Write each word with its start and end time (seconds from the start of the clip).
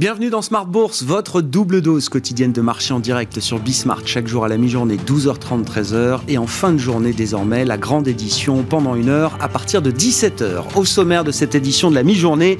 Bienvenue 0.00 0.30
dans 0.30 0.40
Smart 0.40 0.64
Bourse, 0.64 1.02
votre 1.02 1.42
double 1.42 1.82
dose 1.82 2.08
quotidienne 2.08 2.54
de 2.54 2.62
marché 2.62 2.94
en 2.94 3.00
direct 3.00 3.38
sur 3.38 3.58
Bismart, 3.58 4.00
chaque 4.06 4.26
jour 4.26 4.46
à 4.46 4.48
la 4.48 4.56
mi-journée 4.56 4.96
12h30, 4.96 5.66
13h 5.66 6.20
et 6.26 6.38
en 6.38 6.46
fin 6.46 6.72
de 6.72 6.78
journée 6.78 7.12
désormais 7.12 7.66
la 7.66 7.76
grande 7.76 8.08
édition 8.08 8.62
pendant 8.62 8.94
une 8.94 9.10
heure 9.10 9.36
à 9.42 9.48
partir 9.50 9.82
de 9.82 9.90
17h. 9.90 10.74
Au 10.74 10.86
sommaire 10.86 11.22
de 11.22 11.30
cette 11.30 11.54
édition 11.54 11.90
de 11.90 11.96
la 11.96 12.02
mi-journée, 12.02 12.56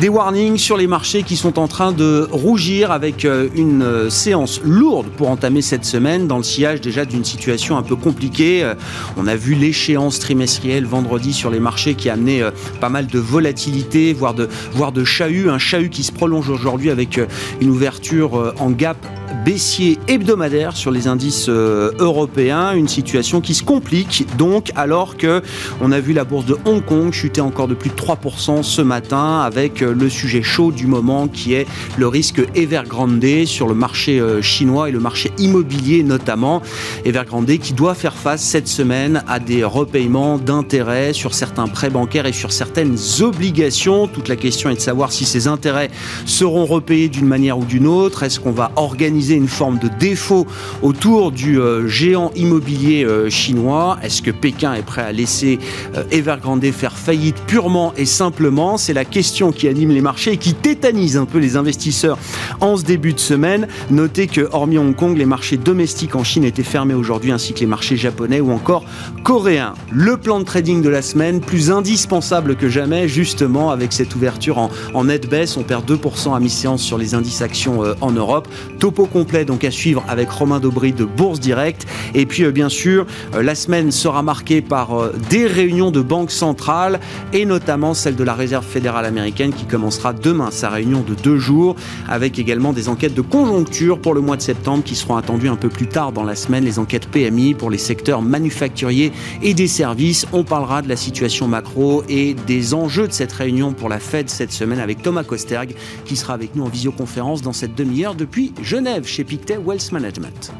des 0.00 0.10
warnings 0.10 0.58
sur 0.58 0.76
les 0.76 0.86
marchés 0.86 1.22
qui 1.22 1.36
sont 1.36 1.58
en 1.58 1.66
train 1.66 1.92
de 1.92 2.28
rougir 2.30 2.90
avec 2.90 3.24
euh, 3.24 3.48
une 3.54 3.82
euh, 3.82 4.10
séance 4.10 4.60
lourde 4.62 5.06
pour 5.16 5.30
entamer 5.30 5.62
cette 5.62 5.86
semaine 5.86 6.26
dans 6.26 6.36
le 6.36 6.42
sillage 6.42 6.82
déjà 6.82 7.06
d'une 7.06 7.24
situation 7.24 7.78
un 7.78 7.82
peu 7.82 7.96
compliquée. 7.96 8.62
Euh, 8.62 8.74
on 9.16 9.26
a 9.26 9.34
vu 9.34 9.54
l'échéance 9.54 10.18
trimestrielle 10.18 10.84
vendredi 10.84 11.32
sur 11.32 11.48
les 11.48 11.58
marchés 11.58 11.94
qui 11.94 12.10
a 12.10 12.12
amené 12.12 12.46
pas 12.82 12.90
mal 12.90 13.06
de 13.06 13.18
volatilité, 13.18 14.12
voire 14.12 14.34
de, 14.34 14.46
voire 14.74 14.92
de 14.92 15.04
chahut, 15.04 15.48
un 15.48 15.56
chahut 15.56 15.88
qui 15.88 16.02
se 16.02 16.12
prolonge 16.12 16.50
aujourd'hui 16.50 16.81
avec 16.90 17.18
euh, 17.18 17.26
une 17.60 17.70
ouverture 17.70 18.38
euh, 18.38 18.54
en 18.58 18.70
gap 18.70 18.96
baissier 19.44 19.98
hebdomadaire 20.08 20.76
sur 20.76 20.90
les 20.90 21.06
indices 21.06 21.46
euh, 21.48 21.92
européens, 21.98 22.72
une 22.74 22.88
situation 22.88 23.40
qui 23.40 23.54
se 23.54 23.62
complique 23.62 24.26
donc 24.36 24.70
alors 24.76 25.16
que 25.16 25.42
on 25.80 25.92
a 25.92 26.00
vu 26.00 26.12
la 26.12 26.24
bourse 26.24 26.46
de 26.46 26.56
Hong 26.64 26.84
Kong 26.84 27.12
chuter 27.12 27.40
encore 27.40 27.68
de 27.68 27.74
plus 27.74 27.90
de 27.90 27.94
3% 27.94 28.62
ce 28.62 28.82
matin 28.82 29.40
avec 29.40 29.80
le 29.80 30.08
sujet 30.08 30.42
chaud 30.42 30.72
du 30.72 30.86
moment 30.86 31.28
qui 31.28 31.54
est 31.54 31.66
le 31.96 32.08
risque 32.08 32.42
Evergrande 32.54 33.44
sur 33.44 33.68
le 33.68 33.74
marché 33.74 34.22
chinois 34.40 34.88
et 34.88 34.92
le 34.92 35.00
marché 35.00 35.32
immobilier 35.38 36.02
notamment. 36.02 36.62
Evergrande 37.04 37.58
qui 37.58 37.72
doit 37.72 37.94
faire 37.94 38.14
face 38.14 38.42
cette 38.42 38.68
semaine 38.68 39.22
à 39.28 39.38
des 39.38 39.64
repaiements 39.64 40.38
d'intérêts 40.38 41.12
sur 41.12 41.34
certains 41.34 41.68
prêts 41.68 41.90
bancaires 41.90 42.26
et 42.26 42.32
sur 42.32 42.52
certaines 42.52 42.96
obligations. 43.20 44.06
Toute 44.06 44.28
la 44.28 44.36
question 44.36 44.70
est 44.70 44.76
de 44.76 44.80
savoir 44.80 45.12
si 45.12 45.24
ces 45.24 45.46
intérêts 45.46 45.90
seront 46.26 46.66
repayés 46.66 47.08
d'une 47.08 47.26
manière 47.26 47.58
ou 47.58 47.64
d'une 47.64 47.86
autre 47.86 48.22
Est-ce 48.22 48.40
qu'on 48.40 48.52
va 48.52 48.72
organiser 48.76 49.21
une 49.30 49.48
forme 49.48 49.78
de 49.78 49.88
défaut 49.88 50.46
autour 50.82 51.32
du 51.32 51.60
euh, 51.60 51.86
géant 51.88 52.30
immobilier 52.36 53.04
euh, 53.04 53.30
chinois 53.30 53.98
Est-ce 54.02 54.22
que 54.22 54.30
Pékin 54.30 54.74
est 54.74 54.82
prêt 54.82 55.02
à 55.02 55.12
laisser 55.12 55.58
euh, 55.96 56.04
Evergrande 56.10 56.64
faire 56.70 56.96
faillite 56.96 57.36
purement 57.46 57.92
et 57.96 58.04
simplement? 58.04 58.76
C'est 58.76 58.92
la 58.92 59.04
question 59.04 59.52
qui 59.52 59.68
anime 59.68 59.90
les 59.90 60.00
marchés 60.00 60.32
et 60.32 60.36
qui 60.36 60.54
tétanise 60.54 61.16
un 61.16 61.24
peu 61.24 61.38
les 61.38 61.56
investisseurs 61.56 62.18
en 62.60 62.76
ce 62.76 62.84
début 62.84 63.12
de 63.12 63.20
semaine. 63.20 63.68
Notez 63.90 64.26
que, 64.26 64.48
hormis 64.52 64.78
Hong 64.78 64.94
Kong, 64.94 65.16
les 65.16 65.26
marchés 65.26 65.56
domestiques 65.56 66.16
en 66.16 66.24
Chine 66.24 66.44
étaient 66.44 66.62
fermés 66.62 66.94
aujourd'hui, 66.94 67.32
ainsi 67.32 67.52
que 67.52 67.60
les 67.60 67.66
marchés 67.66 67.96
japonais 67.96 68.40
ou 68.40 68.52
encore 68.52 68.84
coréens. 69.24 69.74
Le 69.90 70.16
plan 70.16 70.38
de 70.40 70.44
trading 70.44 70.82
de 70.82 70.88
la 70.88 71.02
semaine, 71.02 71.40
plus 71.40 71.70
indispensable 71.70 72.56
que 72.56 72.68
jamais, 72.68 73.08
justement, 73.08 73.70
avec 73.70 73.92
cette 73.92 74.14
ouverture 74.14 74.58
en, 74.58 74.70
en 74.94 75.04
nette 75.04 75.28
baisse. 75.28 75.56
On 75.56 75.62
perd 75.62 75.90
2% 75.90 76.34
à 76.34 76.40
mi 76.40 76.50
sur 76.76 76.98
les 76.98 77.14
indices 77.14 77.42
actions 77.42 77.82
en 78.00 78.12
Europe. 78.12 78.48
Topo 78.78 79.06
complet 79.12 79.44
donc 79.44 79.64
à 79.64 79.70
suivre 79.70 80.02
avec 80.08 80.30
Romain 80.30 80.58
Dobry 80.58 80.92
de 80.92 81.04
Bourse 81.04 81.40
Direct. 81.40 81.86
Et 82.14 82.26
puis 82.26 82.44
euh, 82.44 82.50
bien 82.50 82.68
sûr, 82.68 83.06
euh, 83.34 83.42
la 83.42 83.54
semaine 83.54 83.92
sera 83.92 84.22
marquée 84.22 84.62
par 84.62 85.12
des 85.30 85.46
réunions 85.46 85.90
de 85.90 86.00
banques 86.00 86.30
centrales 86.30 87.00
et 87.32 87.44
notamment 87.44 87.94
celle 87.94 88.16
de 88.16 88.24
la 88.24 88.34
Réserve 88.34 88.64
fédérale 88.64 89.04
américaine 89.04 89.52
qui 89.52 89.66
commencera 89.66 90.12
demain 90.12 90.50
sa 90.50 90.70
réunion 90.70 91.04
de 91.06 91.14
deux 91.14 91.38
jours 91.38 91.76
avec 92.08 92.38
également 92.38 92.72
des 92.72 92.88
enquêtes 92.88 93.14
de 93.14 93.20
conjoncture 93.20 93.98
pour 93.98 94.14
le 94.14 94.20
mois 94.20 94.36
de 94.36 94.42
septembre 94.42 94.82
qui 94.84 94.94
seront 94.94 95.16
attendues 95.16 95.48
un 95.48 95.56
peu 95.56 95.68
plus 95.68 95.86
tard 95.86 96.12
dans 96.12 96.24
la 96.24 96.34
semaine, 96.34 96.64
les 96.64 96.78
enquêtes 96.78 97.06
PMI 97.06 97.54
pour 97.54 97.70
les 97.70 97.78
secteurs 97.78 98.22
manufacturiers 98.22 99.12
et 99.42 99.54
des 99.54 99.68
services. 99.68 100.26
On 100.32 100.44
parlera 100.44 100.82
de 100.82 100.88
la 100.88 100.96
situation 100.96 101.48
macro 101.48 102.02
et 102.08 102.34
des 102.46 102.74
enjeux 102.74 103.08
de 103.08 103.12
cette 103.12 103.32
réunion 103.32 103.72
pour 103.72 103.88
la 103.88 103.98
Fed 103.98 104.28
cette 104.28 104.52
semaine 104.52 104.80
avec 104.80 105.02
Thomas 105.02 105.24
Kosterg 105.24 105.74
qui 106.04 106.16
sera 106.16 106.34
avec 106.34 106.56
nous 106.56 106.64
en 106.64 106.68
visioconférence 106.68 107.42
dans 107.42 107.52
cette 107.52 107.74
demi-heure 107.74 108.14
depuis 108.14 108.52
Genève 108.62 109.01
chez 109.06 109.24
Pictet 109.24 109.58
Wealth 109.58 109.92
Management. 109.92 110.52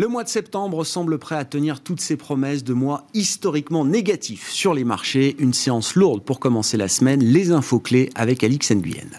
Le 0.00 0.08
mois 0.08 0.24
de 0.24 0.30
septembre 0.30 0.82
semble 0.84 1.18
prêt 1.18 1.34
à 1.34 1.44
tenir 1.44 1.82
toutes 1.82 2.00
ses 2.00 2.16
promesses 2.16 2.64
de 2.64 2.72
mois 2.72 3.06
historiquement 3.12 3.84
négatifs 3.84 4.48
sur 4.48 4.72
les 4.72 4.84
marchés. 4.84 5.36
Une 5.38 5.52
séance 5.52 5.94
lourde 5.94 6.22
pour 6.22 6.40
commencer 6.40 6.78
la 6.78 6.88
semaine. 6.88 7.22
Les 7.22 7.52
infos 7.52 7.80
clés 7.80 8.08
avec 8.14 8.42
Alix 8.42 8.72
Nguyen. 8.72 9.10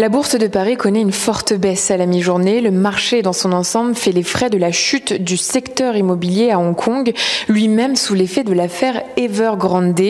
La 0.00 0.08
bourse 0.08 0.36
de 0.36 0.46
Paris 0.46 0.78
connaît 0.78 1.02
une 1.02 1.12
forte 1.12 1.52
baisse 1.52 1.90
à 1.90 1.98
la 1.98 2.06
mi-journée. 2.06 2.62
Le 2.62 2.70
marché 2.70 3.20
dans 3.20 3.34
son 3.34 3.52
ensemble 3.52 3.94
fait 3.94 4.12
les 4.12 4.22
frais 4.22 4.48
de 4.48 4.56
la 4.56 4.72
chute 4.72 5.12
du 5.12 5.36
secteur 5.36 5.94
immobilier 5.94 6.50
à 6.50 6.58
Hong 6.58 6.74
Kong, 6.74 7.12
lui-même 7.48 7.96
sous 7.96 8.14
l'effet 8.14 8.42
de 8.42 8.54
l'affaire 8.54 9.02
Evergrande, 9.18 10.00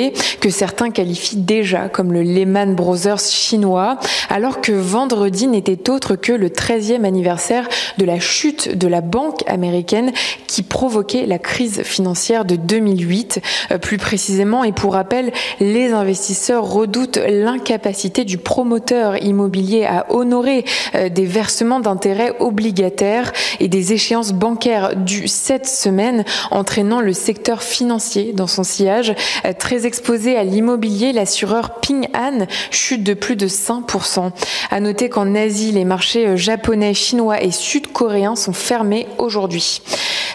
que 0.40 0.48
certains 0.48 0.90
qualifient 0.90 1.38
déjà 1.38 1.88
comme 1.88 2.12
le 2.12 2.22
Lehman 2.22 2.76
Brothers 2.76 3.18
chinois, 3.18 3.98
alors 4.28 4.60
que 4.60 4.70
vendredi 4.70 5.48
n'était 5.48 5.90
autre 5.90 6.14
que 6.14 6.32
le 6.32 6.50
13e 6.50 7.02
anniversaire 7.02 7.68
de 7.98 8.04
la 8.04 8.20
chute 8.20 8.78
de 8.78 8.86
la 8.86 9.00
banque 9.00 9.42
américaine 9.48 10.12
qui 10.46 10.62
provoquait 10.62 11.26
la 11.26 11.40
crise 11.40 11.82
financière 11.82 12.44
de 12.44 12.54
2008. 12.54 13.40
Euh, 13.72 13.78
plus 13.78 13.98
précisément, 13.98 14.62
et 14.62 14.70
pour 14.70 14.92
rappel, 14.92 15.32
les 15.58 15.92
investisseurs 15.92 16.62
redoutent 16.62 17.18
l'incapacité 17.28 18.24
du 18.24 18.38
promoteur 18.38 19.20
immobilier 19.20 19.79
à 19.86 20.06
honorer 20.10 20.64
euh, 20.94 21.08
des 21.08 21.24
versements 21.24 21.80
d'intérêts 21.80 22.34
obligataires 22.40 23.32
et 23.58 23.68
des 23.68 23.92
échéances 23.92 24.32
bancaires 24.32 24.96
dues 24.96 25.28
cette 25.28 25.66
semaine, 25.66 26.24
entraînant 26.50 27.00
le 27.00 27.12
secteur 27.12 27.62
financier 27.62 28.32
dans 28.32 28.46
son 28.46 28.64
sillage. 28.64 29.14
Euh, 29.44 29.52
très 29.58 29.86
exposé 29.86 30.36
à 30.36 30.44
l'immobilier, 30.44 31.12
l'assureur 31.12 31.80
Ping 31.80 32.06
An 32.14 32.46
chute 32.70 33.02
de 33.02 33.14
plus 33.14 33.36
de 33.36 33.46
5%. 33.46 34.30
À 34.70 34.80
noter 34.80 35.08
qu'en 35.08 35.34
Asie, 35.34 35.72
les 35.72 35.84
marchés 35.84 36.26
euh, 36.26 36.36
japonais, 36.36 36.94
chinois 36.94 37.42
et 37.42 37.50
sud-coréens 37.50 38.36
sont 38.36 38.52
fermés 38.52 39.06
aujourd'hui. 39.18 39.82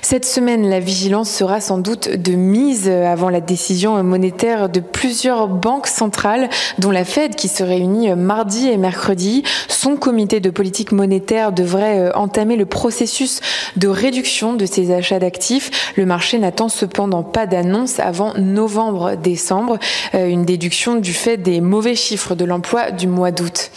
Cette 0.01 0.25
semaine, 0.25 0.69
la 0.69 0.79
vigilance 0.79 1.31
sera 1.31 1.59
sans 1.59 1.79
doute 1.79 2.09
de 2.09 2.33
mise 2.33 2.87
avant 2.87 3.29
la 3.29 3.41
décision 3.41 4.03
monétaire 4.03 4.69
de 4.69 4.79
plusieurs 4.79 5.47
banques 5.47 5.87
centrales, 5.87 6.49
dont 6.77 6.91
la 6.91 7.05
Fed 7.05 7.35
qui 7.35 7.47
se 7.47 7.63
réunit 7.63 8.13
mardi 8.13 8.67
et 8.67 8.77
mercredi. 8.77 9.34
Son 9.67 9.95
comité 9.97 10.39
de 10.39 10.49
politique 10.49 10.91
monétaire 10.91 11.51
devrait 11.51 11.99
euh, 11.99 12.11
entamer 12.15 12.55
le 12.55 12.65
processus 12.65 13.41
de 13.75 13.87
réduction 13.87 14.53
de 14.53 14.65
ses 14.65 14.91
achats 14.91 15.19
d'actifs. 15.19 15.93
Le 15.95 16.05
marché 16.05 16.37
n'attend 16.37 16.69
cependant 16.69 17.23
pas 17.23 17.45
d'annonce 17.45 17.99
avant 17.99 18.33
novembre-décembre, 18.35 19.77
euh, 20.13 20.27
une 20.27 20.45
déduction 20.45 20.95
du 20.95 21.13
fait 21.13 21.37
des 21.37 21.61
mauvais 21.61 21.95
chiffres 21.95 22.35
de 22.35 22.45
l'emploi 22.45 22.91
du 22.91 23.07
mois 23.07 23.31
d'août. 23.31 23.71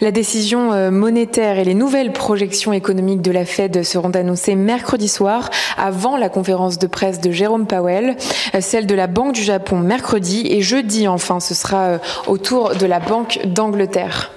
La 0.00 0.12
décision 0.12 0.72
euh, 0.72 0.90
monétaire 0.90 1.58
et 1.58 1.64
les 1.64 1.74
nouvelles 1.74 2.12
projections 2.12 2.72
économiques 2.72 3.22
de 3.22 3.30
la 3.30 3.44
Fed 3.44 3.82
seront 3.82 4.10
annoncées 4.10 4.54
mercredi 4.54 5.08
soir 5.08 5.50
avant 5.76 6.16
la 6.16 6.28
conférence 6.28 6.78
de 6.78 6.86
presse 6.86 7.20
de 7.20 7.30
Jérôme 7.30 7.66
Powell, 7.66 8.16
celle 8.60 8.86
de 8.86 8.94
la 8.94 9.06
Banque 9.06 9.34
du 9.34 9.42
Japon 9.42 9.78
mercredi 9.78 10.46
et 10.48 10.62
jeudi 10.62 11.06
enfin 11.06 11.40
ce 11.40 11.54
sera 11.54 11.98
autour 12.26 12.74
de 12.76 12.86
la 12.86 12.98
Banque 12.98 13.40
d'Angleterre. 13.44 14.30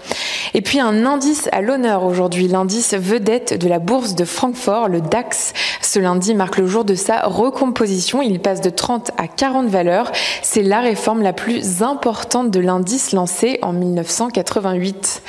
Et 0.55 0.61
puis 0.61 0.79
un 0.79 1.05
indice 1.05 1.49
à 1.51 1.61
l'honneur 1.61 2.03
aujourd'hui, 2.03 2.47
l'indice 2.47 2.93
vedette 2.93 3.59
de 3.59 3.67
la 3.67 3.79
bourse 3.79 4.13
de 4.13 4.23
Francfort, 4.23 4.87
le 4.87 5.01
DAX. 5.01 5.53
Ce 5.81 5.99
lundi 5.99 6.35
marque 6.35 6.57
le 6.57 6.67
jour 6.67 6.85
de 6.85 6.93
sa 6.93 7.21
recomposition. 7.21 8.21
Il 8.21 8.39
passe 8.39 8.61
de 8.61 8.69
30 8.69 9.11
à 9.17 9.27
40 9.27 9.67
valeurs. 9.67 10.11
C'est 10.43 10.61
la 10.61 10.79
réforme 10.79 11.23
la 11.23 11.33
plus 11.33 11.81
importante 11.81 12.51
de 12.51 12.59
l'indice 12.59 13.13
lancé 13.13 13.57
en 13.63 13.73
1988. 13.73 15.23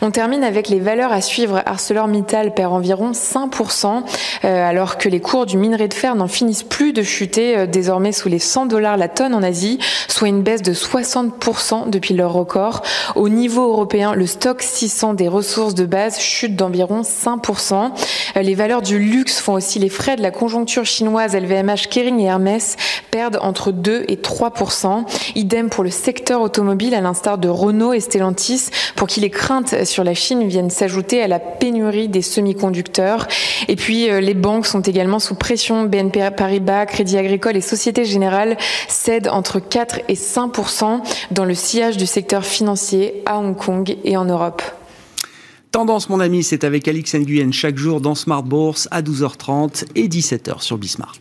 On 0.00 0.12
termine 0.12 0.44
avec 0.44 0.68
les 0.68 0.78
valeurs 0.78 1.12
à 1.12 1.20
suivre. 1.20 1.60
ArcelorMittal 1.66 2.54
perd 2.54 2.72
environ 2.72 3.12
5%, 3.12 4.04
euh, 4.44 4.68
alors 4.68 4.96
que 4.96 5.08
les 5.08 5.20
cours 5.20 5.44
du 5.44 5.56
minerai 5.56 5.88
de 5.88 5.94
fer 5.94 6.14
n'en 6.14 6.28
finissent 6.28 6.62
plus 6.62 6.92
de 6.92 7.02
chuter, 7.02 7.58
euh, 7.58 7.66
désormais 7.66 8.12
sous 8.12 8.28
les 8.28 8.38
100 8.38 8.66
dollars 8.66 8.96
la 8.96 9.08
tonne 9.08 9.34
en 9.34 9.42
Asie, 9.42 9.78
soit 10.06 10.28
une 10.28 10.42
baisse 10.42 10.62
de 10.62 10.72
60% 10.72 11.90
depuis 11.90 12.14
leur 12.14 12.32
record. 12.32 12.82
Au 13.16 13.28
niveau 13.28 13.68
européen, 13.72 14.14
le 14.14 14.26
stock 14.26 14.62
600 14.68 15.14
des 15.14 15.28
ressources 15.28 15.74
de 15.74 15.86
base 15.86 16.18
chute 16.18 16.56
d'environ 16.56 17.02
5%. 17.02 17.90
Euh, 18.36 18.42
les 18.42 18.54
valeurs 18.54 18.82
du 18.82 18.98
luxe 18.98 19.40
font 19.40 19.54
aussi 19.54 19.78
les 19.78 19.88
frais 19.88 20.16
de 20.16 20.22
la 20.22 20.30
conjoncture 20.30 20.84
chinoise. 20.84 21.34
LVMH, 21.34 21.88
Kering 21.90 22.20
et 22.20 22.24
Hermès 22.24 22.76
perdent 23.10 23.38
entre 23.42 23.72
2 23.72 24.04
et 24.08 24.16
3%. 24.16 25.04
Idem 25.34 25.70
pour 25.70 25.84
le 25.84 25.90
secteur 25.90 26.40
automobile, 26.40 26.94
à 26.94 27.00
l'instar 27.00 27.38
de 27.38 27.48
Renault 27.48 27.92
et 27.92 28.00
Stellantis, 28.00 28.68
pour 28.96 29.08
qui 29.08 29.20
les 29.20 29.30
craintes 29.30 29.84
sur 29.84 30.04
la 30.04 30.14
Chine 30.14 30.46
viennent 30.46 30.70
s'ajouter 30.70 31.22
à 31.22 31.28
la 31.28 31.38
pénurie 31.38 32.08
des 32.08 32.22
semi-conducteurs. 32.22 33.26
Et 33.68 33.76
puis, 33.76 34.10
euh, 34.10 34.20
les 34.20 34.34
banques 34.34 34.66
sont 34.66 34.80
également 34.80 35.18
sous 35.18 35.34
pression. 35.34 35.84
BNP 35.84 36.30
Paribas, 36.36 36.86
Crédit 36.86 37.18
Agricole 37.18 37.56
et 37.56 37.60
Société 37.60 38.04
Générale 38.04 38.56
cèdent 38.88 39.28
entre 39.28 39.60
4 39.60 40.00
et 40.08 40.14
5% 40.14 41.00
dans 41.30 41.44
le 41.44 41.54
sillage 41.54 41.96
du 41.96 42.06
secteur 42.06 42.44
financier 42.44 43.22
à 43.26 43.38
Hong 43.38 43.56
Kong 43.56 43.96
et 44.04 44.16
en 44.16 44.24
Europe. 44.24 44.57
Tendance, 45.70 46.08
mon 46.08 46.20
ami, 46.20 46.42
c'est 46.42 46.64
avec 46.64 46.88
Alix 46.88 47.14
Nguyen 47.14 47.52
chaque 47.52 47.76
jour 47.76 48.00
dans 48.00 48.14
Smart 48.14 48.42
Bourse 48.42 48.88
à 48.90 49.02
12h30 49.02 49.84
et 49.96 50.08
17h 50.08 50.62
sur 50.62 50.78
Bismart. 50.78 51.18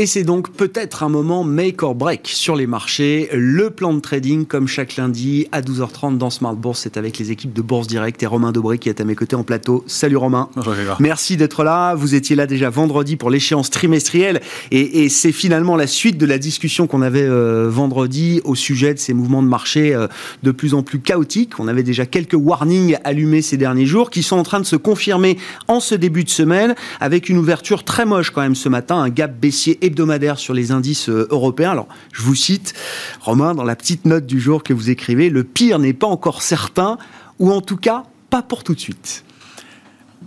Et 0.00 0.06
c'est 0.06 0.22
donc 0.22 0.52
peut-être 0.52 1.02
un 1.02 1.08
moment 1.08 1.42
make 1.42 1.82
or 1.82 1.96
break 1.96 2.28
sur 2.28 2.54
les 2.54 2.68
marchés. 2.68 3.28
Le 3.32 3.70
plan 3.70 3.92
de 3.92 3.98
trading, 3.98 4.46
comme 4.46 4.68
chaque 4.68 4.94
lundi, 4.94 5.48
à 5.50 5.60
12h30 5.60 6.18
dans 6.18 6.30
Smart 6.30 6.54
Bourse, 6.54 6.82
c'est 6.84 6.96
avec 6.96 7.18
les 7.18 7.32
équipes 7.32 7.52
de 7.52 7.62
Bourse 7.62 7.88
Direct 7.88 8.22
et 8.22 8.26
Romain 8.26 8.52
Dobré 8.52 8.78
qui 8.78 8.88
est 8.88 9.00
à 9.00 9.04
mes 9.04 9.16
côtés 9.16 9.34
en 9.34 9.42
plateau. 9.42 9.82
Salut 9.88 10.16
Romain. 10.16 10.50
Bonjour 10.54 10.74
Merci 11.00 11.36
d'être 11.36 11.64
là. 11.64 11.96
Vous 11.96 12.14
étiez 12.14 12.36
là 12.36 12.46
déjà 12.46 12.70
vendredi 12.70 13.16
pour 13.16 13.28
l'échéance 13.28 13.70
trimestrielle. 13.70 14.40
Et, 14.70 15.08
c'est 15.08 15.32
finalement 15.32 15.74
la 15.74 15.88
suite 15.88 16.16
de 16.16 16.26
la 16.26 16.38
discussion 16.38 16.86
qu'on 16.86 17.02
avait 17.02 17.26
euh, 17.26 17.68
vendredi 17.68 18.40
au 18.44 18.54
sujet 18.54 18.94
de 18.94 19.00
ces 19.00 19.14
mouvements 19.14 19.42
de 19.42 19.48
marché 19.48 19.96
euh, 19.96 20.06
de 20.44 20.52
plus 20.52 20.74
en 20.74 20.84
plus 20.84 21.00
chaotiques. 21.00 21.58
On 21.58 21.66
avait 21.66 21.82
déjà 21.82 22.06
quelques 22.06 22.38
warnings 22.38 22.98
allumés 23.02 23.42
ces 23.42 23.56
derniers 23.56 23.86
jours 23.86 24.10
qui 24.10 24.22
sont 24.22 24.36
en 24.36 24.44
train 24.44 24.60
de 24.60 24.64
se 24.64 24.76
confirmer 24.76 25.38
en 25.66 25.80
ce 25.80 25.96
début 25.96 26.22
de 26.22 26.30
semaine 26.30 26.76
avec 27.00 27.28
une 27.28 27.38
ouverture 27.38 27.82
très 27.82 28.06
moche 28.06 28.30
quand 28.30 28.42
même 28.42 28.54
ce 28.54 28.68
matin, 28.68 28.98
un 28.98 29.08
gap 29.08 29.36
baissier 29.36 29.76
hebdomadaire 29.88 30.38
sur 30.38 30.54
les 30.54 30.70
indices 30.70 31.08
euh, 31.08 31.26
européens. 31.30 31.72
Alors, 31.72 31.88
je 32.12 32.22
vous 32.22 32.34
cite, 32.34 32.74
Romain, 33.20 33.54
dans 33.54 33.64
la 33.64 33.76
petite 33.76 34.04
note 34.04 34.26
du 34.26 34.40
jour 34.40 34.62
que 34.62 34.72
vous 34.72 34.90
écrivez, 34.90 35.28
le 35.28 35.44
pire 35.44 35.78
n'est 35.78 35.92
pas 35.92 36.06
encore 36.06 36.42
certain, 36.42 36.96
ou 37.38 37.50
en 37.50 37.60
tout 37.60 37.76
cas, 37.76 38.04
pas 38.30 38.42
pour 38.42 38.64
tout 38.64 38.74
de 38.74 38.80
suite. 38.80 39.24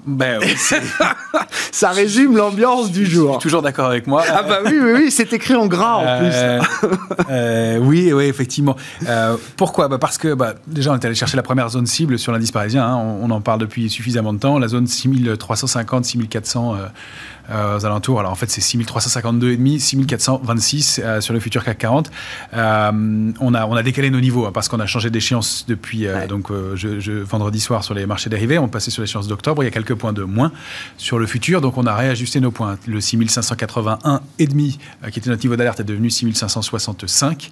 Ben 0.06 0.40
oui, 0.42 0.56
ça 1.72 1.92
résume 1.92 2.36
l'ambiance 2.36 2.92
du 2.92 3.06
jour. 3.06 3.38
toujours 3.40 3.62
d'accord 3.62 3.88
avec 3.88 4.08
moi. 4.08 4.24
Ah 4.28 4.44
bah 4.44 4.60
oui, 4.66 4.80
oui, 4.82 4.92
oui, 4.96 5.12
c'est 5.12 5.32
écrit 5.34 5.56
en 5.56 5.68
gras 5.68 5.96
en 5.96 6.20
plus. 6.20 6.32
Euh, 6.34 6.62
euh, 7.30 7.78
oui, 7.80 8.12
oui, 8.14 8.26
effectivement. 8.26 8.76
pourquoi? 9.58 9.88
Bah 9.88 9.98
Parce 10.00 10.18
que 10.18 10.34
bah, 10.34 10.56
déjà, 10.68 10.92
on 10.92 10.96
est 10.96 11.06
allé 11.06 11.16
chercher 11.16 11.38
la 11.38 11.44
première 11.44 11.70
zone 11.70 11.86
cible 11.86 12.18
sur 12.18 12.32
l'indice 12.32 12.52
parisien. 12.52 12.86
Hein. 12.86 12.96
On, 12.96 13.30
on, 13.30 13.32
en 13.32 13.42
parle 13.42 13.60
depuis 13.60 13.90
suffisamment 13.90 14.34
de 14.34 14.40
temps. 14.40 14.58
La 14.58 14.68
zone 14.68 14.88
6350, 14.88 16.06
6400 16.06 16.76
euh, 17.52 17.78
aux 17.78 17.86
alentours. 17.86 18.20
Alors 18.20 18.32
en 18.32 18.36
fait, 18.36 18.50
c'est 18.50 18.62
6352,5, 18.62 19.80
6426 19.80 21.02
euh, 21.04 21.22
sur 21.22 21.34
le 21.34 21.40
futur 21.40 21.64
CAC 21.64 21.80
40. 21.80 22.12
Euh, 22.54 23.32
on, 23.40 23.54
a, 23.54 23.66
on 23.66 23.76
a 23.76 23.84
décalé 23.84 24.10
nos 24.10 24.22
niveaux 24.22 24.46
hein, 24.46 24.52
parce 24.54 24.70
qu'on 24.70 24.80
a 24.80 24.86
changé 24.86 25.10
d'échéance 25.10 25.66
depuis 25.68 26.08
donc, 26.30 26.50
je, 26.76 27.12
vendredi 27.24 27.60
soir 27.60 27.84
sur 27.84 27.94
les 27.94 28.06
marchés 28.06 28.30
dérivés. 28.30 28.58
On 28.58 28.68
passait 28.68 28.92
sur 28.92 29.02
l'échéance 29.02 29.28
d'octobre. 29.28 29.64
Il 29.64 29.66
y 29.66 29.68
a 29.68 29.72
quelques 29.72 29.91
points 29.96 30.14
de 30.14 30.24
moins 30.24 30.52
sur 30.98 31.20
le 31.20 31.26
futur. 31.26 31.62
Donc 31.62 31.78
on 31.78 31.86
a 31.86 31.96
réajusté 31.96 32.40
nos 32.40 32.52
points. 32.52 32.78
Le 32.88 33.00
6581,5 33.00 34.78
qui 35.12 35.20
était 35.20 35.30
notre 35.30 35.44
niveau 35.44 35.56
d'alerte 35.56 35.80
est 35.80 35.86
devenu 35.86 36.10
6565. 36.10 37.52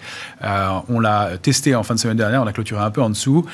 on 0.90 1.00
l'a 1.00 1.38
testé 1.42 1.76
en 1.76 1.84
fin 1.84 1.96
de 1.96 2.00
semaine 2.00 2.18
dernière. 2.18 2.42
On 2.42 2.48
a 2.48 2.54
clôturé 2.54 2.82
un 2.82 2.92
peu 2.92 3.02
en 3.02 3.10
dessous. 3.10 3.46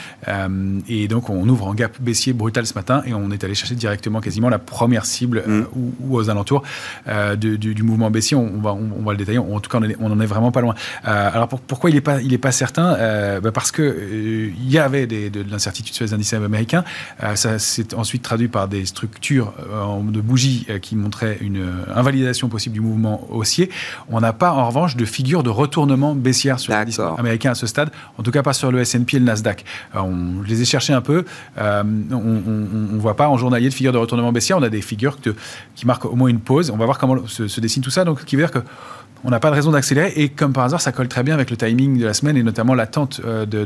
et 0.88 1.08
donc 1.08 1.30
on 1.30 1.48
ouvre 1.48 1.68
en 1.68 1.74
gap 1.74 2.02
baissier 2.02 2.34
brutal 2.34 2.66
ce 2.66 2.74
matin 2.74 3.02
et 3.06 3.14
on 3.14 3.32
est 3.32 3.44
allé 3.44 3.56
chercher 3.56 3.76
directement 3.76 4.22
quasiment 4.22 4.50
la 4.50 4.60
première 4.60 5.06
cible 5.06 5.44
mm. 5.46 5.66
ou, 5.76 5.94
ou 6.02 6.18
aux 6.18 6.30
alentours 6.30 6.64
euh, 7.08 7.36
du, 7.36 7.84
mouvement 7.84 8.10
baissier. 8.10 8.36
On, 8.36 8.60
va, 8.60 8.74
on, 8.74 9.04
va 9.04 9.12
le 9.12 9.18
détailler. 9.18 9.38
En 9.38 9.60
tout 9.60 9.70
cas, 9.70 9.80
on, 10.00 10.12
en 10.12 10.20
est 10.20 10.26
vraiment 10.26 10.52
pas 10.52 10.62
loin. 10.62 10.76
Euh, 11.08 11.30
alors 11.34 11.48
pourquoi 11.48 11.90
il 11.90 11.94
n'est 11.94 12.02
pas, 12.02 12.22
il 12.22 12.34
est 12.34 12.40
pas 12.40 12.52
certain? 12.52 12.96
Euh, 12.96 13.40
bah, 13.40 13.52
Parce 13.52 13.72
que 13.72 14.54
il 14.58 14.70
y 14.70 14.78
avait 14.78 15.08
des, 15.08 15.30
de, 15.30 15.46
l'incertitude 15.50 15.94
sur 15.94 16.06
les 16.06 16.14
indices 16.14 16.34
américains. 16.34 16.84
ça 17.36 17.60
s'est 17.60 17.94
ensuite 17.94 18.24
traduit 18.24 18.48
par 18.48 18.68
des 18.68 18.75
structures 18.83 19.54
de 20.04 20.22
bougies 20.22 20.68
qui 20.81 20.95
montraient 20.95 21.38
une 21.39 21.63
invalidation 21.94 22.50
possible 22.50 22.74
du 22.74 22.81
mouvement 22.81 23.25
haussier. 23.30 23.69
On 24.10 24.19
n'a 24.19 24.33
pas 24.33 24.51
en 24.51 24.68
revanche 24.68 24.98
de 24.98 25.06
figure 25.06 25.44
de 25.44 25.50
retournement 25.50 26.16
baissière 26.16 26.60
sur 26.60 26.74
l'indice 26.74 27.00
américain 27.18 27.51
à 27.51 27.56
ce 27.56 27.68
stade. 27.68 27.92
En 28.18 28.24
tout 28.24 28.31
cas, 28.31 28.44
pas 28.44 28.54
sur 28.54 28.72
le 28.72 28.80
S&P 28.81 29.18
et 29.18 29.19
le 29.19 29.25
Nasdaq. 29.25 29.63
on, 29.94 30.44
je 30.44 30.50
les 30.50 30.62
ai 30.62 30.66
cherchés 30.66 30.94
un 30.94 31.01
peu. 31.01 31.25
on 31.57 31.83
ne 31.83 33.00
voit 33.00 33.16
pas 33.16 33.30
en 33.30 33.38
journalier 33.38 33.69
de 33.69 33.74
figure 33.74 33.94
de 33.94 33.98
retournement 33.98 34.31
baissière. 34.31 34.57
On 34.57 34.63
a 34.63 34.69
des 34.69 34.81
figures 34.81 35.18
qui 35.75 35.86
marquent 35.86 36.06
au 36.06 36.16
moins 36.16 36.30
une 36.30 36.39
pause. 36.39 36.72
On 36.72 36.77
va 36.77 36.86
voir 36.86 36.98
comment 36.98 37.27
se, 37.27 37.60
dessine 37.60 37.83
tout 37.83 37.92
ça. 37.92 38.04
Donc, 38.04 38.22
ce 38.22 38.25
qui 38.25 38.36
veut 38.36 38.44
dire 38.44 38.51
que 38.51 38.60
on 39.25 39.31
n'a 39.31 39.39
pas 39.39 39.50
de 39.50 39.56
raison 39.56 39.72
d'accélérer. 39.72 40.13
Et 40.16 40.30
comme 40.30 40.54
par 40.54 40.63
hasard, 40.63 40.80
ça 40.80 40.92
colle 40.92 41.07
très 41.07 41.24
bien 41.24 41.33
avec 41.33 41.50
le 41.50 41.57
timing 41.57 42.00
de 42.00 42.06
la 42.06 42.13
semaine 42.13 42.38
et 42.38 42.44
notamment 42.44 42.75
l'attente 42.75 43.22
euh, 43.25 43.45
de, 43.45 43.66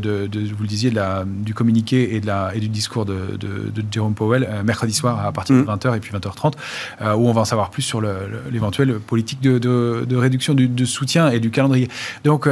vous 0.55 0.63
le 0.63 0.67
disiez, 0.67 0.89
de 0.89 0.95
la, 0.95 1.25
du 1.25 1.53
communiqué 1.53 2.15
et, 2.15 2.21
de 2.21 2.27
la, 2.27 2.51
et 2.55 2.59
du 2.59 2.69
discours 2.69 3.05
de, 3.05 3.37
de 3.37 3.83
Jerome 3.91 4.13
Powell 4.13 4.47
euh, 4.49 4.63
mercredi 4.63 4.93
soir 4.93 5.25
à 5.25 5.31
partir 5.33 5.57
de 5.57 5.63
20h 5.63 5.91
mm. 5.91 5.95
et 5.95 5.99
puis 5.99 6.13
20h30, 6.13 6.53
euh, 7.01 7.13
où 7.13 7.27
on 7.27 7.33
va 7.33 7.41
en 7.41 7.45
savoir 7.45 7.69
plus 7.69 7.81
sur 7.81 8.01
l'éventuelle 8.49 8.99
politique 8.99 9.41
de, 9.41 10.15
réduction 10.15 10.53
du, 10.53 10.85
soutien 10.85 11.29
et 11.29 11.39
du 11.39 11.51
calendrier. 11.51 11.89
Donc, 12.23 12.47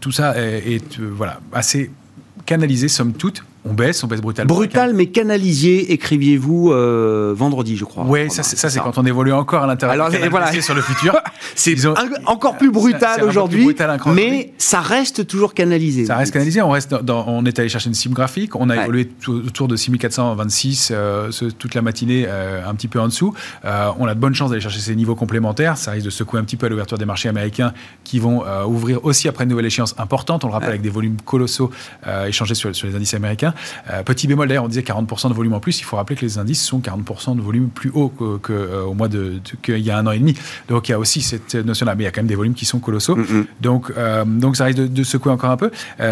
tout 0.00 0.12
ça 0.12 0.38
est, 0.38 0.74
est 0.74 1.00
voilà, 1.00 1.40
assez 1.52 1.90
canalisé, 2.44 2.88
somme 2.88 3.14
toute, 3.14 3.44
on 3.64 3.74
baisse, 3.74 4.02
on 4.04 4.06
baisse 4.06 4.20
brutalement. 4.20 4.54
Brutal 4.54 4.94
mais 4.94 5.06
canalisé, 5.06 5.92
écriviez-vous 5.92 6.72
euh, 6.72 7.34
vendredi, 7.36 7.76
je 7.76 7.84
crois. 7.84 8.04
Oui, 8.06 8.30
ça, 8.30 8.42
c'est 8.42 8.80
quand 8.80 8.98
on 8.98 9.04
évolue 9.04 9.32
encore 9.32 9.64
à 9.64 9.66
l'intérieur. 9.66 10.06
Alors 10.06 10.30
voilà. 10.30 10.52
sur 10.60 10.74
le 10.74 10.80
futur. 10.80 11.16
c'est 11.54 11.76
encore 12.26 12.56
plus 12.56 12.70
brutal 12.70 13.22
aujourd'hui, 13.24 13.74
mais 14.06 14.52
ça 14.58 14.80
reste 14.80 15.26
toujours 15.26 15.54
canalisé. 15.54 16.06
Ça 16.06 16.16
reste 16.16 16.32
canalisé. 16.32 16.62
On 16.62 16.70
reste, 16.70 16.94
on 17.08 17.44
est 17.44 17.58
allé 17.58 17.68
chercher 17.68 17.88
une 17.88 17.94
cible 17.94 18.14
graphique. 18.14 18.54
On 18.56 18.70
a 18.70 18.76
évolué 18.82 19.10
autour 19.26 19.68
de 19.68 19.76
6426 19.76 20.92
euh, 20.92 21.30
toute 21.58 21.74
la 21.74 21.82
matinée, 21.82 22.26
euh, 22.26 22.66
un 22.66 22.74
petit 22.74 22.88
peu 22.88 23.00
en 23.00 23.08
dessous. 23.08 23.34
on 23.64 24.06
a 24.06 24.14
de 24.14 24.20
bonnes 24.20 24.34
chances 24.34 24.50
d'aller 24.50 24.62
chercher 24.62 24.80
ces 24.80 24.94
niveaux 24.94 25.16
complémentaires. 25.16 25.76
Ça 25.76 25.92
risque 25.92 26.06
de 26.06 26.10
secouer 26.10 26.40
un 26.40 26.44
petit 26.44 26.56
peu 26.56 26.66
à 26.66 26.68
l'ouverture 26.68 26.98
des 26.98 27.04
marchés 27.04 27.28
américains 27.28 27.72
qui 28.04 28.18
vont 28.18 28.44
ouvrir 28.66 29.04
aussi 29.04 29.28
après 29.28 29.44
une 29.44 29.50
nouvelle 29.50 29.66
échéance 29.66 29.94
importante. 29.98 30.44
On 30.44 30.48
le 30.48 30.52
rappelle 30.52 30.70
avec 30.70 30.82
des 30.82 30.90
volumes 30.90 31.16
colossaux 31.24 31.70
échangés 32.26 32.54
sur, 32.54 32.74
sur 32.74 32.86
les 32.86 32.94
indices 32.94 33.14
américains. 33.14 33.47
Euh, 33.90 34.02
petit 34.02 34.26
bémol 34.26 34.48
d'ailleurs, 34.48 34.64
on 34.64 34.68
disait 34.68 34.82
40% 34.82 35.28
de 35.28 35.34
volume 35.34 35.54
en 35.54 35.60
plus. 35.60 35.80
Il 35.80 35.84
faut 35.84 35.96
rappeler 35.96 36.16
que 36.16 36.24
les 36.24 36.38
indices 36.38 36.62
sont 36.62 36.80
40% 36.80 37.36
de 37.36 37.40
volume 37.40 37.68
plus 37.68 37.90
haut 37.94 38.08
qu'au 38.08 38.38
que, 38.38 38.52
euh, 38.52 38.92
mois 38.94 39.08
de, 39.08 39.40
qu'il 39.62 39.78
y 39.78 39.90
a 39.90 39.98
un 39.98 40.06
an 40.06 40.12
et 40.12 40.18
demi. 40.18 40.34
Donc 40.68 40.88
il 40.88 40.92
y 40.92 40.94
a 40.94 40.98
aussi 40.98 41.22
cette 41.22 41.54
notion-là, 41.54 41.94
mais 41.94 42.04
il 42.04 42.06
y 42.06 42.08
a 42.08 42.10
quand 42.10 42.20
même 42.20 42.28
des 42.28 42.34
volumes 42.34 42.54
qui 42.54 42.64
sont 42.64 42.78
colossaux. 42.78 43.16
Mm-hmm. 43.16 43.44
Donc 43.60 43.92
euh, 43.96 44.24
donc 44.24 44.56
ça 44.56 44.64
risque 44.64 44.78
de, 44.78 45.02
secouer 45.02 45.32
encore 45.32 45.50
un 45.50 45.56
peu. 45.56 45.70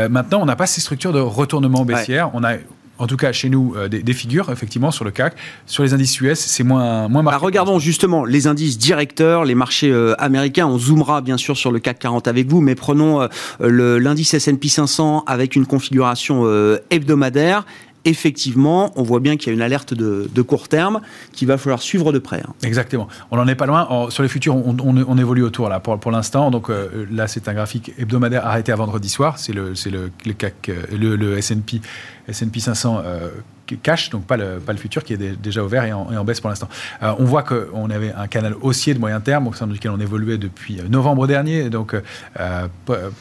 maintenant, 0.09 0.41
on 0.41 0.47
n'a 0.47 0.57
pas 0.57 0.67
ces 0.67 0.81
structures 0.81 1.13
de 1.13 1.21
retournement 1.21 1.85
baissière. 1.85 2.31
On 2.35 2.43
a 2.45 2.55
en 2.99 3.07
tout 3.07 3.17
cas 3.17 3.33
chez 3.33 3.49
nous, 3.49 3.75
euh, 3.77 3.89
des, 3.89 4.13
figures, 4.13 4.51
effectivement, 4.51 4.91
sur 4.91 5.05
le 5.05 5.11
CAC. 5.11 5.35
Sur 5.67 5.83
les 5.83 5.93
indices 5.95 6.21
US, 6.21 6.39
c'est 6.39 6.65
moins, 6.65 7.09
moins 7.09 7.23
marqué. 7.23 7.39
Bah, 7.39 7.45
regardons 7.45 7.79
justement 7.79 8.25
les 8.25 8.47
indices 8.47 8.79
directeurs, 8.79 9.45
les 9.45 9.55
marchés 9.55 9.91
euh, 9.91 10.15
américains. 10.19 10.67
On 10.67 10.79
zoomera 10.79 11.21
bien 11.21 11.37
sûr 11.37 11.57
sur 11.57 11.73
le 11.73 11.79
CAC 11.79 11.99
40 11.99 12.29
avec 12.29 12.49
vous, 12.49 12.61
mais 12.61 12.75
prenons 12.75 13.29
euh, 13.61 13.99
l'indice 13.99 14.35
S&P 14.35 14.69
500 14.69 15.25
avec 15.27 15.57
une 15.57 15.67
configuration 15.67 16.47
hebdomadaire 16.91 17.65
effectivement, 18.07 18.93
on 18.97 19.03
voit 19.03 19.21
bien 19.21 19.37
qu'il 19.37 19.49
y 19.49 19.51
a 19.51 19.55
une 19.55 19.63
alerte 19.63 19.93
de, 19.93 20.43
court 20.43 20.69
terme 20.69 21.01
qu'il 21.33 21.49
va 21.49 21.59
falloir 21.59 21.83
suivre 21.83 22.13
de 22.13 22.19
près. 22.19 22.41
Hein. 22.41 22.55
Exactement. 22.63 23.09
On 23.31 23.37
n'en 23.37 23.47
est 23.47 23.55
pas 23.55 23.67
loin. 23.67 24.09
sur 24.11 24.23
les 24.23 24.29
futurs, 24.29 24.57
on, 24.57 25.19
évolue 25.19 25.43
autour 25.43 25.69
là 25.69 25.81
pour, 25.81 25.99
pour 25.99 26.11
l'instant. 26.11 26.51
Donc 26.51 26.71
là, 27.11 27.27
c'est 27.27 27.49
un 27.49 27.55
graphique 27.55 27.93
hebdomadaire 27.99 28.47
arrêté 28.47 28.73
à 28.73 28.77
vendredi 28.77 29.09
soir. 29.09 29.39
C'est 29.39 29.53
le, 29.53 29.73
le, 29.87 30.11
le, 30.25 30.33
CAC, 30.33 30.71
le, 30.93 31.39
S&P 31.39 31.81
S&P 32.29 32.61
500 32.61 33.03
euh, 33.05 33.31
cash, 33.75 34.11
donc 34.11 34.25
pas 34.25 34.37
le, 34.37 34.61
futur 34.77 35.05
qui 35.05 35.15
est 35.15 35.17
déjà 35.17 35.65
ouvert 35.65 35.85
et 35.85 35.93
en, 35.93 36.25
baisse 36.25 36.41
pour 36.41 36.51
l'instant. 36.51 36.69
Euh, 37.03 37.13
on 37.19 37.25
voit 37.25 37.43
qu'on 37.43 37.91
avait 37.91 38.13
un 38.13 38.27
canal 38.27 38.55
haussier 38.61 38.95
de 38.95 38.99
moyen 38.99 39.21
terme 39.21 39.47
au 39.47 39.53
sein 39.53 39.67
duquel 39.67 39.91
on 39.91 40.01
évoluait 40.01 40.39
depuis 40.39 40.81
euh, 40.81 40.89
novembre 40.89 41.27
dernier, 41.27 41.71
donc 41.71 41.95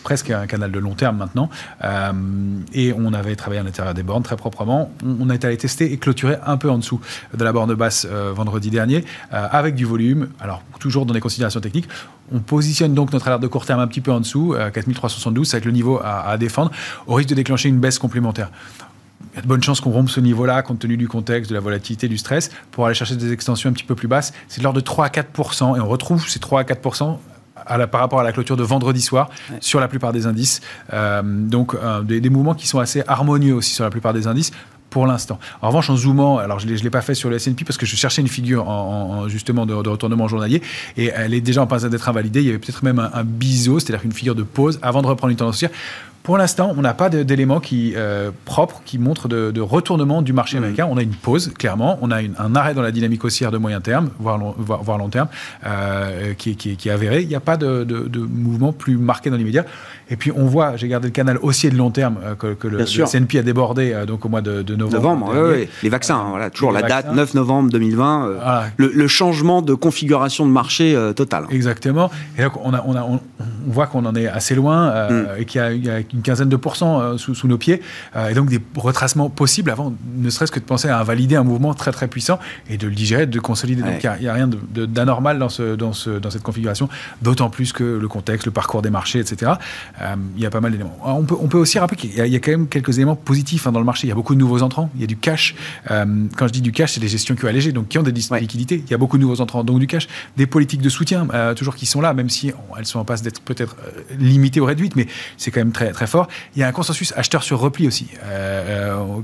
presque 0.04 0.30
un 0.30 0.48
canal 0.48 0.72
de 0.72 0.80
long 0.80 0.94
terme 0.94 1.18
maintenant. 1.18 1.50
et 2.74 2.94
on 2.94 3.14
avait 3.14 3.36
travaillé 3.36 3.62
à 3.62 3.64
l'intérieur 3.64 3.94
des 3.94 4.04
bornes 4.04 4.24
très 4.24 4.36
proprement. 4.36 4.92
On, 5.04 5.30
été 5.30 5.48
allé 5.48 5.58
tester 5.58 5.92
et 5.92 5.98
clôturer 5.98 6.38
un 6.46 6.58
peu 6.58 6.70
en 6.70 6.78
dessous 6.78 7.02
de 7.34 7.44
la 7.44 7.52
borne 7.52 7.74
basse 7.74 8.06
vendredi 8.06 8.70
dernier 8.70 9.04
avec 9.32 9.76
du 9.76 9.86
volume. 9.86 10.30
Alors 10.40 10.62
toujours 10.80 11.06
dans 11.06 11.14
des 11.14 11.20
considérations 11.20 11.60
techniques. 11.60 11.88
On 12.32 12.40
positionne 12.40 12.94
donc 12.94 13.14
notre 13.14 13.28
alerte 13.28 13.42
de 13.42 13.48
court 13.48 13.66
terme 13.66 13.80
un 13.80 13.88
petit 13.88 14.02
peu 14.02 14.12
en 14.12 14.20
dessous, 14.20 14.56
4372, 14.74 15.54
avec 15.54 15.66
le 15.66 15.72
niveau 15.72 16.00
à 16.04 16.38
défendre, 16.38 16.72
au 17.08 17.16
risque 17.16 17.30
de 17.30 17.36
déclencher 17.36 17.70
une 17.70 17.80
baisse 17.80 18.00
complémentaire 18.00 18.50
il 19.36 19.40
y 19.40 19.40
a 19.40 19.42
de 19.42 19.48
bonnes 19.48 19.64
chances 19.64 19.82
qu'on 19.82 19.92
rompe 19.92 20.10
ce 20.10 20.22
niveau-là, 20.22 20.62
compte 20.62 20.80
tenu 20.80 20.96
du 20.96 21.10
contexte, 21.10 21.50
de 21.50 21.56
la 21.56 21.60
volatilité, 21.60 22.08
du 22.08 22.18
stress, 22.18 22.52
pour 22.72 22.86
aller 22.86 22.96
chercher 22.96 23.18
des 23.18 23.34
extensions 23.34 23.70
un 23.70 23.74
petit 23.74 23.84
peu 23.84 23.94
plus 23.94 24.08
basses. 24.08 24.32
C'est 24.48 24.60
de 24.60 24.64
l'ordre 24.64 24.80
de 24.80 24.86
3 24.86 25.08
à 25.08 25.10
4% 25.10 25.76
et 25.76 25.82
on 25.82 25.88
retrouve 25.88 26.26
ces 26.28 26.40
3 26.40 26.62
à 26.62 26.64
4 26.64 27.20
à 27.66 27.78
la, 27.78 27.88
par 27.88 28.00
rapport 28.00 28.22
à 28.22 28.24
la 28.24 28.32
clôture 28.32 28.56
de 28.56 28.64
vendredi 28.64 29.02
soir 29.02 29.30
sur 29.60 29.82
la 29.82 29.90
plupart 29.90 30.14
des 30.14 30.26
indices. 30.26 30.62
Euh, 30.94 31.22
donc 31.24 31.74
euh, 31.74 32.02
des, 32.02 32.30
mouvements 32.30 32.54
qui 32.54 32.68
sont 32.68 32.80
assez 32.80 33.04
harmonieux 33.08 33.56
aussi 33.56 33.74
sur 33.74 33.84
la 33.84 33.90
plupart 33.90 34.14
des 34.14 34.28
indices 34.28 34.52
pour 34.90 35.06
l'instant. 35.06 35.40
En 35.62 35.68
revanche, 35.68 35.90
en 35.90 35.98
zoomant, 35.98 36.38
alors 36.38 36.60
je 36.60 36.68
ne 36.68 36.74
l'ai 36.74 36.90
pas 36.90 37.02
fait 37.02 37.16
sur 37.16 37.30
le 37.30 37.36
S&P 37.36 37.66
parce 37.66 37.78
que 37.78 37.86
je 37.86 37.98
cherchais 37.98 38.22
une 38.22 38.30
figure 38.30 38.70
en, 38.70 39.28
justement 39.28 39.66
de, 39.66 39.74
retournement 39.74 40.30
journalier 40.30 40.62
et 40.96 41.12
elle 41.14 41.34
est 41.34 41.42
déjà 41.42 41.62
en 41.62 41.68
passe 41.68 41.84
d'être 41.84 42.08
invalidée. 42.08 42.40
Il 42.42 42.46
y 42.46 42.50
avait 42.50 42.60
peut-être 42.60 42.84
même 42.84 43.00
un, 43.00 43.10
un 43.14 43.24
biseau, 43.26 43.80
c'est-à-dire 43.80 44.06
une 44.06 44.14
figure 44.14 44.36
de 44.36 44.44
pause 44.44 44.80
avant 44.82 45.02
de 45.02 45.08
reprendre 45.08 45.32
une 45.32 45.38
tendance 45.38 45.56
haussière 45.56 45.72
Pour 46.26 46.40
l'instant, 46.40 46.74
on 46.76 46.82
n'a 46.82 46.96
pas 46.96 47.10
d'éléments 47.10 47.60
qui 47.60 47.94
euh, 47.96 48.32
propres 48.46 48.82
qui 48.84 48.98
montrent 48.98 49.28
de, 49.28 49.62
retournement 49.62 50.24
du 50.24 50.34
marché 50.34 50.56
mmh. 50.56 50.64
américain. 50.64 50.88
On 50.90 50.98
a 50.98 51.04
une 51.04 51.14
pause, 51.14 51.54
clairement. 51.56 52.00
On 52.02 52.10
a 52.10 52.18
un 52.18 52.56
arrêt 52.56 52.74
dans 52.74 52.82
la 52.82 52.92
dynamique 52.92 53.24
haussière 53.24 53.52
de 53.52 53.60
moyen 53.60 53.80
terme, 53.80 54.10
voire 54.20 54.40
long, 54.40 54.56
voire, 54.58 54.98
long 54.98 55.10
terme, 55.10 55.28
euh, 55.68 56.34
qui, 56.34 56.56
qui, 56.56 56.78
qui, 56.78 56.90
est 56.90 56.92
avéré. 56.92 57.22
Il 57.22 57.28
n'y 57.28 57.36
a 57.36 57.40
pas 57.40 57.58
de, 57.58 57.84
de, 57.84 58.20
mouvement 58.20 58.74
plus 58.74 58.98
marqué 58.98 59.30
dans 59.30 59.38
l'immédiat. 59.38 59.66
Et 60.10 60.16
puis 60.16 60.32
on 60.36 60.46
voit, 60.46 60.78
j'ai 60.78 60.88
gardé 60.88 61.10
le 61.10 61.12
canal 61.12 61.38
haussier 61.44 61.70
de 61.70 61.78
long 61.78 61.92
terme 61.92 62.18
euh, 62.24 62.34
que, 62.34 62.56
que 62.56 62.68
le, 62.68 62.80
le, 62.80 63.40
a 63.40 63.44
débordé 63.44 63.96
donc 64.08 64.26
au 64.26 64.30
mois 64.30 64.42
de, 64.42 64.64
novembre. 64.76 65.32
novembre 65.32 65.54
oui, 65.56 65.68
Les 65.84 65.90
vaccins, 65.90 66.18
hein, 66.18 66.30
voilà, 66.32 66.50
toujours 66.50 66.72
la 66.72 66.82
date 66.82 67.14
9 67.14 67.36
novembre 67.36 67.70
2020. 67.70 68.72
le, 68.78 69.08
changement 69.08 69.62
de 69.62 69.76
configuration 69.76 70.48
de 70.48 70.52
marché 70.52 70.98
total. 71.16 71.46
Exactement. 71.52 72.10
Et 72.40 72.42
donc 72.42 72.54
on, 72.64 72.74
a, 72.74 72.84
on, 72.88 72.96
a, 72.96 73.04
on, 73.04 73.20
voit 73.68 73.86
qu'on 73.86 74.06
en 74.06 74.16
est 74.16 74.28
assez 74.28 74.56
loin 74.56 75.10
mmh. 75.10 75.26
et 75.38 75.46
qu'il 75.46 75.86
y, 75.86 75.90
a 75.90 76.02
une 76.16 76.22
quinzaine 76.22 76.50
de 76.50 76.56
pourcents 76.56 77.18
sous, 77.18 77.36
sous, 77.36 77.48
nos 77.48 77.58
pieds. 77.58 77.82
et 78.30 78.34
donc 78.34 78.50
des 78.50 78.60
retracements 78.76 79.30
possibles 79.30 79.70
avant, 79.70 79.94
ne 80.16 80.30
serait-ce 80.30 80.52
que 80.52 80.60
de 80.60 80.66
penser 80.66 80.88
à 80.88 81.00
invalider 81.00 81.36
un 81.36 81.44
mouvement 81.44 81.74
très 81.74 81.92
très 81.92 82.08
puissant 82.08 82.40
et 82.70 82.78
de 82.78 82.88
le 82.88 82.96
digérer, 82.96 83.26
de 83.26 83.40
consolider. 83.40 83.82
Donc 83.82 84.04
il 84.04 84.22
n'y 84.22 84.28
a, 84.28 84.34
rien 84.34 84.50
d'anormal 84.74 85.40
dans, 85.40 85.50
ce, 85.50 85.76
dans, 85.76 85.94
ce, 85.94 86.10
dans 86.10 86.30
cette 86.30 86.44
configuration, 86.44 86.90
d'autant 87.22 87.50
plus 87.50 87.74
que 87.74 87.84
le 87.84 88.08
contexte, 88.08 88.46
le 88.46 88.52
parcours 88.52 88.82
des 88.82 88.90
marchés, 88.90 89.20
etc. 89.20 89.54
Euh, 90.02 90.16
il 90.36 90.42
y 90.42 90.46
a 90.46 90.50
pas 90.50 90.62
mal 90.62 90.72
d'éléments. 90.72 90.98
On 91.04 91.24
peut, 91.24 91.36
on 91.40 91.48
peut 91.48 91.58
aussi 91.58 91.80
rappeler 91.80 91.98
qu'il 91.98 92.12
y, 92.14 92.36
a 92.36 92.40
quand 92.40 92.52
même 92.52 92.68
quelques 92.68 92.98
éléments 92.98 93.16
positifs 93.16 93.68
hein, 93.68 93.72
dans 93.72 93.80
le 93.80 93.86
marché. 93.86 94.08
Il 94.08 94.10
y 94.10 94.12
a 94.12 94.16
beaucoup 94.16 94.36
de 94.36 94.40
nouveaux 94.40 94.62
entrants, 94.62 94.90
il 94.96 95.02
y 95.02 95.04
a 95.04 95.08
du 95.08 95.18
cash. 95.18 95.56
Euh, 95.92 96.06
quand 96.38 96.48
je 96.48 96.54
dis 96.54 96.62
du 96.62 96.72
cash, 96.72 96.94
c'est 96.94 97.00
des 97.00 97.08
gestions 97.08 97.36
qui 97.36 97.46
ont 97.46 97.50
allégé, 97.50 97.72
donc 97.72 97.88
qui 97.88 97.98
ont 97.98 98.04
des 98.04 98.12
liquidités. 98.12 98.84
Il 98.86 98.92
y 98.92 98.94
a 98.94 98.98
beaucoup 98.98 99.18
de 99.18 99.22
nouveaux 99.22 99.42
entrants, 99.42 99.64
donc 99.64 99.80
du 99.80 99.88
cash. 99.88 100.08
Des 100.38 100.48
politiques 100.48 100.82
de 100.82 100.90
soutien, 100.90 101.28
euh, 101.34 101.54
toujours 101.54 101.76
qui 101.76 101.86
sont 101.86 102.02
là, 102.02 102.14
même 102.14 102.30
si 102.30 102.52
elles 102.78 102.86
sont 102.86 103.00
en 103.00 103.06
passe 103.06 103.22
d'être 103.22 103.42
peut-être 103.42 103.76
limitées 104.20 104.60
ou 104.60 104.66
réduites, 104.66 104.96
mais 104.96 105.08
c'est 105.38 105.52
quand 105.52 105.62
même 105.62 105.72
très, 105.72 105.92
très 105.92 106.05
fort. 106.08 106.28
Il 106.56 106.60
y 106.60 106.64
a 106.64 106.68
un 106.68 106.72
consensus 106.72 107.14
acheteur 107.16 107.44
sur 107.44 107.60
repli 107.60 107.88
aussi, 107.88 108.08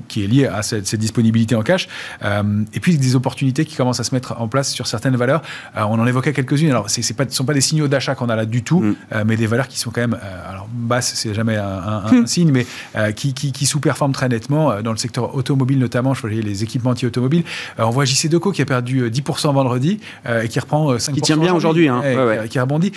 qui 0.07 0.23
est 0.23 0.27
lié 0.27 0.47
à 0.47 0.61
cette, 0.61 0.87
cette 0.87 0.99
disponibilité 0.99 1.55
en 1.55 1.61
cash. 1.61 1.87
et 2.23 2.79
puis 2.79 2.97
des 2.97 3.15
opportunités 3.15 3.65
qui 3.65 3.75
commencent 3.75 3.99
à 3.99 4.03
se 4.03 4.13
mettre 4.13 4.39
en 4.39 4.47
place 4.47 4.71
sur 4.71 4.87
certaines 4.87 5.15
valeurs. 5.15 5.41
on 5.75 5.99
en 5.99 6.05
évoquait 6.05 6.33
quelques-unes. 6.33 6.71
Alors, 6.71 6.89
ce 6.89 6.99
ne 7.01 7.29
sont 7.29 7.45
pas 7.45 7.53
des 7.53 7.61
signaux 7.61 7.87
d'achat 7.87 8.15
qu'on 8.15 8.29
a 8.29 8.35
là 8.35 8.45
du 8.45 8.63
tout, 8.63 8.81
mm. 8.81 8.95
mais 9.25 9.37
des 9.37 9.47
valeurs 9.47 9.67
qui 9.67 9.79
sont 9.79 9.91
quand 9.91 10.01
même, 10.01 10.17
alors 10.47 10.67
basse, 10.71 11.13
c'est 11.15 11.33
jamais 11.33 11.57
un, 11.57 12.03
hmm. 12.11 12.27
signe, 12.27 12.51
mais 12.51 12.65
euh, 12.95 13.11
qui, 13.11 13.33
qui, 13.33 13.65
sous-performent 13.65 14.13
très 14.13 14.29
nettement 14.29 14.71
euh, 14.71 14.81
dans 14.81 14.91
le 14.91 14.97
secteur 14.97 15.35
automobile 15.35 15.79
notamment. 15.79 16.13
Je 16.13 16.21
voyais 16.21 16.41
les 16.41 16.63
équipementiers 16.63 17.07
automobiles. 17.07 17.43
Euh, 17.79 17.83
on 17.83 17.89
voit 17.89 18.05
JC 18.05 18.29
Deco 18.29 18.51
qui 18.51 18.61
a 18.61 18.65
perdu 18.65 19.09
10% 19.09 19.53
vendredi 19.53 19.99
et 20.43 20.47
qui 20.47 20.59
reprend 20.59 20.95
5%. 20.95 21.13
Qui 21.13 21.21
tient 21.21 21.37
bien 21.37 21.53
aujourd'hui, 21.53 21.87
hein. 21.87 22.01
qui 22.49 22.59
rebondit. 22.59 22.91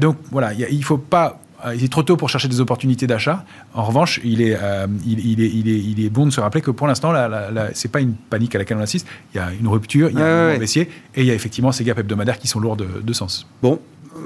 donc 0.00 0.16
voilà, 0.30 0.52
il 0.52 0.78
ne 0.78 0.84
faut 0.84 0.98
pas 0.98 1.40
il 1.74 1.84
est 1.84 1.92
trop 1.92 2.02
tôt 2.02 2.16
pour 2.16 2.28
chercher 2.28 2.48
des 2.48 2.60
opportunités 2.60 3.06
d'achat. 3.06 3.44
En 3.74 3.84
revanche, 3.84 4.20
il 4.24 4.40
est, 4.42 4.56
il, 5.06 5.18
est, 5.18 5.48
il, 5.48 5.68
est, 5.68 5.78
il, 5.78 6.04
est, 6.04 6.10
bon 6.10 6.26
de 6.26 6.30
se 6.30 6.40
rappeler 6.40 6.60
que 6.60 6.70
pour 6.70 6.86
l'instant, 6.86 7.12
ce 7.12 7.86
n'est 7.86 7.90
pas 7.90 8.00
une 8.00 8.14
panique 8.14 8.54
à 8.54 8.58
laquelle 8.58 8.76
on 8.76 8.82
assiste. 8.82 9.06
Il 9.34 9.38
y 9.38 9.40
a 9.40 9.50
une 9.52 9.68
rupture, 9.68 10.10
il 10.10 10.18
y 10.18 10.22
a 10.22 10.26
un 10.26 10.58
baissier, 10.58 10.88
et 11.14 11.20
il 11.22 11.26
y 11.26 11.30
a 11.30 11.34
effectivement 11.34 11.72
ces 11.72 11.84
gaps 11.84 12.00
hebdomadaires 12.00 12.38
qui 12.38 12.48
sont 12.48 12.60
lourds 12.60 12.76
de, 12.76 12.86
de 13.02 13.12
sens. 13.12 13.46
Bon, 13.62 13.80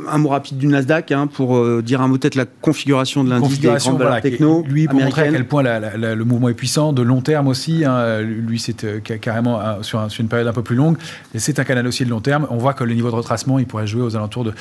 un 0.09 0.19
mot 0.19 0.31
rapide 0.31 0.57
du 0.57 0.67
Nasdaq 0.67 1.13
hein, 1.13 1.27
pour 1.27 1.57
euh, 1.57 1.83
dire 1.83 2.01
un 2.01 2.09
mot 2.09 2.17
peut-être 2.17 2.37
la 2.37 2.47
configuration 2.47 3.23
de 3.23 3.31
l'indice 3.31 3.61
des 3.61 3.69
grandes 3.69 3.97
voilà, 3.97 4.21
techno. 4.21 4.65
Lui, 4.67 4.87
pour 4.87 5.01
montrer 5.01 5.29
à 5.29 5.31
quel 5.31 5.47
point 5.47 5.63
le 5.63 6.23
mouvement 6.25 6.49
est 6.49 6.55
puissant, 6.55 6.93
de 6.93 7.03
long 7.03 7.21
terme 7.21 7.49
aussi. 7.49 7.85
Hein, 7.85 8.21
lui, 8.21 8.59
c'est 8.59 8.85
euh, 8.85 9.01
carrément 9.01 9.61
euh, 9.61 9.83
sur, 9.83 10.07
une 10.19 10.29
période 10.29 10.49
un 10.49 10.53
peu 10.53 10.63
plus 10.63 10.77
longue. 10.77 10.97
C'est 11.35 11.59
un 11.59 11.65
canal 11.65 11.87
aussi 11.87 12.05
de 12.05 12.11
long 12.11 12.21
terme. 12.21 12.47
On 12.51 12.57
voit 12.57 12.73
que 12.73 12.85
le 12.85 12.95
niveau 12.95 13.11
de 13.11 13.17
retracement, 13.17 13.59
il 13.59 13.67
pourrait 13.67 13.87
jouer 13.87 14.03
aux 14.03 14.17
alentours 14.17 14.45
de 14.45 14.53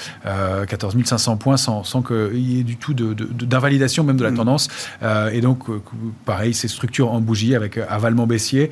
14 0.67 0.95
500 1.03 1.37
points 1.37 1.57
sans, 1.57 1.83
sans 1.83 2.01
qu'il 2.01 2.39
y 2.39 2.59
ait 2.59 2.63
du 2.63 2.77
tout 2.77 2.93
d'invalidation 2.93 4.03
même 4.03 4.17
de 4.17 4.23
la 4.23 4.31
mm. 4.31 4.35
tendance. 4.35 4.67
et 5.31 5.41
donc, 5.41 5.65
pareil, 6.25 6.53
ces 6.53 6.67
structures 6.67 7.11
en 7.11 7.21
bougie 7.21 7.55
avec 7.55 7.77
avalement 7.77 8.27
baissier 8.27 8.69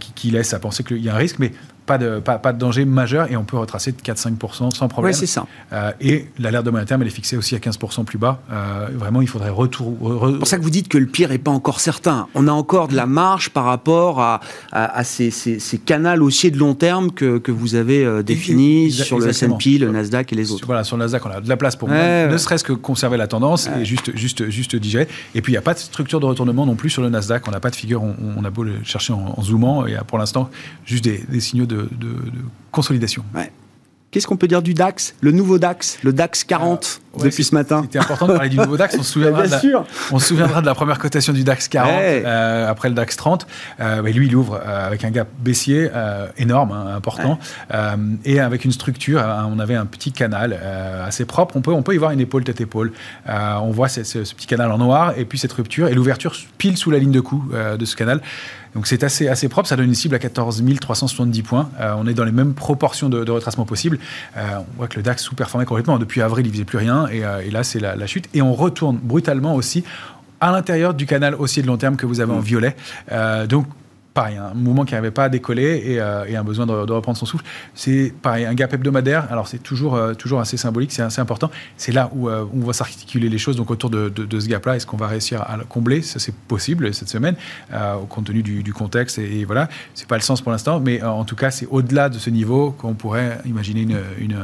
qui, 0.00 0.12
qui 0.14 0.30
laisse 0.30 0.54
à 0.54 0.58
penser 0.58 0.84
qu'il 0.84 0.98
y 0.98 1.08
a 1.08 1.14
un 1.14 1.18
risque. 1.18 1.38
Mais 1.38 1.52
pas 1.88 1.98
de, 1.98 2.20
pas, 2.20 2.38
pas, 2.38 2.52
de 2.52 2.58
danger 2.58 2.84
majeur 2.84 3.32
et 3.32 3.36
on 3.36 3.44
peut 3.44 3.56
retracer 3.56 3.92
de 3.92 3.96
4-5% 3.96 4.74
sans 4.74 4.88
problème. 4.88 5.12
Oui, 5.12 5.18
c'est 5.18 5.26
ça. 5.26 5.46
Euh, 5.72 5.90
et 6.00 6.26
l'alerte 6.38 6.66
de 6.66 6.70
moyen 6.70 6.84
terme, 6.84 7.00
elle 7.00 7.08
est 7.08 7.10
fixée 7.10 7.36
aussi 7.36 7.56
à 7.56 7.58
15% 7.58 8.04
plus 8.04 8.18
bas. 8.18 8.42
Euh, 8.52 8.88
vraiment, 8.94 9.22
il 9.22 9.26
faudrait 9.26 9.48
retour. 9.48 9.96
C'est 10.30 10.38
pour 10.38 10.46
ça 10.46 10.58
que 10.58 10.62
vous 10.62 10.70
dites 10.70 10.88
que 10.88 10.98
le 10.98 11.06
pire 11.06 11.30
n'est 11.30 11.38
pas 11.38 11.50
encore 11.50 11.80
certain. 11.80 12.28
On 12.34 12.46
a 12.46 12.52
encore 12.52 12.88
de 12.88 12.94
la 12.94 13.06
marge 13.06 13.50
par 13.50 13.64
rapport 13.64 14.20
à, 14.20 14.40
à, 14.70 15.02
ces, 15.02 15.30
ces, 15.30 15.58
ces, 15.58 15.78
canaux 15.78 16.26
haussiers 16.26 16.50
de 16.50 16.58
long 16.58 16.74
terme 16.74 17.10
que, 17.10 17.38
que 17.38 17.50
vous 17.50 17.74
avez 17.74 18.04
euh, 18.04 18.22
définis 18.22 18.92
sur 18.92 19.18
le 19.18 19.28
S&P, 19.28 19.78
le 19.78 19.90
Nasdaq 19.90 20.32
et 20.32 20.36
les 20.36 20.52
autres. 20.52 20.66
Voilà, 20.66 20.84
sur 20.84 20.98
le 20.98 21.04
Nasdaq, 21.04 21.24
on 21.24 21.30
a 21.30 21.40
de 21.40 21.48
la 21.48 21.56
place 21.56 21.74
pour 21.74 21.88
ne 21.88 22.36
serait-ce 22.36 22.64
que 22.64 22.74
conserver 22.74 23.16
la 23.16 23.26
tendance 23.26 23.68
et 23.80 23.84
juste, 23.86 24.14
juste, 24.14 24.50
juste 24.50 24.76
digérer. 24.76 25.08
Et 25.34 25.40
puis, 25.40 25.52
il 25.52 25.54
n'y 25.54 25.58
a 25.58 25.62
pas 25.62 25.74
de 25.74 25.78
structure 25.78 26.20
de 26.20 26.26
retournement 26.26 26.66
non 26.66 26.74
plus 26.74 26.90
sur 26.90 27.00
le 27.00 27.08
Nasdaq. 27.08 27.48
On 27.48 27.50
n'a 27.50 27.60
pas 27.60 27.70
de 27.70 27.76
figure. 27.76 28.02
On, 28.02 28.44
a 28.44 28.50
beau 28.50 28.62
le 28.62 28.74
chercher 28.84 29.14
en, 29.14 29.34
en 29.36 29.42
zoomant. 29.42 29.86
Il 29.86 29.94
y 29.94 29.96
a 29.96 30.04
pour 30.04 30.18
l'instant 30.18 30.50
juste 30.84 31.04
des, 31.04 31.24
des 31.28 31.40
signaux 31.40 31.66
de 31.66 31.77
de, 31.90 32.08
consolidation. 32.70 33.24
Qu'est-ce 34.10 34.26
qu'on 34.26 34.38
peut 34.38 34.48
dire 34.48 34.62
du 34.62 34.72
DAX 34.72 35.14
Le 35.20 35.32
nouveau 35.32 35.58
DAX, 35.58 35.98
le 36.02 36.14
DAX 36.14 36.42
40 36.44 37.02
depuis 37.22 37.44
ce 37.44 37.54
matin. 37.54 37.82
C'était 37.82 37.98
important 37.98 38.26
de 38.26 38.32
parler 38.32 38.48
du 38.48 38.56
nouveau 38.56 38.78
DAX. 38.78 38.96
On 38.98 39.02
se 39.02 39.12
souviendra, 39.12 39.46
de, 39.46 39.50
la, 39.50 39.84
on 40.12 40.18
se 40.18 40.28
souviendra 40.28 40.62
de 40.62 40.66
la 40.66 40.74
première 40.74 40.98
cotation 40.98 41.34
du 41.34 41.44
DAX 41.44 41.68
40 41.68 41.92
euh, 41.92 42.70
après 42.70 42.88
le 42.88 42.94
DAX 42.94 43.16
30. 43.16 43.46
Euh, 43.80 44.00
lui, 44.02 44.28
il 44.28 44.34
ouvre 44.36 44.62
euh, 44.64 44.86
avec 44.86 45.04
un 45.04 45.10
gap 45.10 45.28
baissier 45.40 45.90
énorme, 46.38 46.72
hein, 46.72 46.94
important, 46.96 47.38
et 48.24 48.40
avec 48.40 48.64
une 48.64 48.72
structure. 48.72 49.20
on 49.20 49.58
avait 49.58 49.74
un 49.74 49.84
petit 49.84 50.12
canal 50.12 50.58
assez 51.04 51.26
propre. 51.26 51.56
On 51.56 51.60
peut, 51.60 51.72
on 51.72 51.82
peut 51.82 51.94
y 51.94 51.98
voir 51.98 52.10
une 52.10 52.20
épaule 52.20 52.44
tête 52.44 52.62
épaule. 52.62 52.92
on 53.26 53.70
voit 53.70 53.88
ce, 53.88 54.04
ce, 54.04 54.34
petit 54.34 54.46
canal 54.46 54.70
en 54.72 54.78
noir 54.78 55.12
et 55.18 55.26
puis 55.26 55.38
cette 55.38 55.52
rupture 55.52 55.88
et 55.88 55.94
l'ouverture 55.94 56.34
pile 56.56 56.76
sous 56.78 56.90
la 56.90 56.98
ligne 56.98 57.12
de 57.12 57.20
coup 57.20 57.44
de 57.78 57.84
ce 57.84 57.94
canal. 57.94 58.22
Donc 58.74 58.86
c'est 58.86 59.02
assez, 59.02 59.28
assez 59.28 59.48
propre, 59.48 59.68
ça 59.68 59.76
donne 59.76 59.86
une 59.86 59.94
cible 59.94 60.14
à 60.14 60.18
14 60.18 60.62
370 60.80 61.42
points. 61.42 61.70
on 61.80 62.06
est 62.06 62.14
dans 62.14 62.24
les 62.24 62.32
mêmes 62.32 62.54
proportions 62.54 63.08
de, 63.08 63.30
retracement 63.30 63.64
possible. 63.64 63.98
on 64.36 64.64
voit 64.76 64.88
que 64.88 64.96
le 64.96 65.02
DAX 65.02 65.22
sous-performait 65.22 65.66
complètement. 65.66 65.98
Depuis 65.98 66.22
avril, 66.22 66.46
il 66.46 66.50
ne 66.50 66.52
faisait 66.54 66.64
plus 66.64 66.78
rien. 66.78 67.06
Euh, 67.06 67.40
et, 67.40 67.50
là 67.50 67.64
c'est 67.64 67.80
la, 67.80 68.06
chute. 68.06 68.28
Et 68.34 68.42
on 68.42 68.54
retourne 68.54 68.98
brutalement 69.02 69.54
aussi 69.54 69.84
à 70.40 70.52
l'intérieur 70.52 70.94
du 70.94 71.06
canal 71.06 71.34
haussier 71.34 71.62
de 71.62 71.66
long 71.66 71.76
terme 71.76 71.96
que 71.96 72.06
vous 72.06 72.20
avez 72.20 72.32
en 72.32 72.38
mmh. 72.38 72.42
violet. 72.42 72.76
Euh, 73.12 73.46
donc 73.46 73.66
pareil, 74.18 74.36
un 74.36 74.52
mouvement 74.52 74.84
qui 74.84 74.94
n'avait 74.94 75.12
pas 75.12 75.24
à 75.24 75.28
décoller 75.28 75.80
et, 75.86 76.00
euh, 76.00 76.24
un 76.36 76.42
besoin 76.42 76.66
de, 76.66 76.92
reprendre 76.92 77.16
son 77.16 77.24
souffle. 77.24 77.44
C'est 77.76 78.12
pareil, 78.20 78.46
un 78.46 78.54
gap 78.54 78.74
hebdomadaire. 78.74 79.30
Alors 79.30 79.46
c'est 79.46 79.62
toujours, 79.62 79.94
euh, 79.94 80.14
toujours 80.14 80.40
assez 80.40 80.56
symbolique, 80.56 80.90
c'est 80.90 81.02
assez 81.02 81.20
important. 81.20 81.52
C'est 81.76 81.92
là 81.92 82.10
où, 82.12 82.28
euh, 82.28 82.44
on 82.52 82.66
va 82.66 82.72
s'articuler 82.72 83.28
les 83.28 83.38
choses 83.38 83.54
donc 83.54 83.70
autour 83.70 83.90
de, 83.90 84.10
ce 84.16 84.48
gap-là. 84.48 84.74
Est-ce 84.74 84.86
qu'on 84.86 84.96
va 84.96 85.06
réussir 85.06 85.42
à 85.42 85.56
le 85.56 85.62
combler? 85.62 86.02
Ça 86.02 86.18
c'est 86.18 86.34
possible 86.34 86.92
cette 86.92 87.08
semaine, 87.08 87.36
au 87.72 88.06
compte 88.06 88.24
tenu 88.24 88.42
du, 88.42 88.72
contexte 88.72 89.18
et, 89.18 89.44
voilà. 89.44 89.68
C'est 89.94 90.08
pas 90.08 90.16
le 90.16 90.22
sens 90.22 90.40
pour 90.40 90.50
l'instant, 90.50 90.80
mais 90.80 91.00
en 91.00 91.24
tout 91.24 91.36
cas 91.36 91.52
c'est 91.52 91.68
au-delà 91.70 92.08
de 92.08 92.18
ce 92.18 92.28
niveau 92.28 92.72
qu'on 92.72 92.94
pourrait 92.94 93.38
imaginer 93.46 93.86
une, 94.18 94.36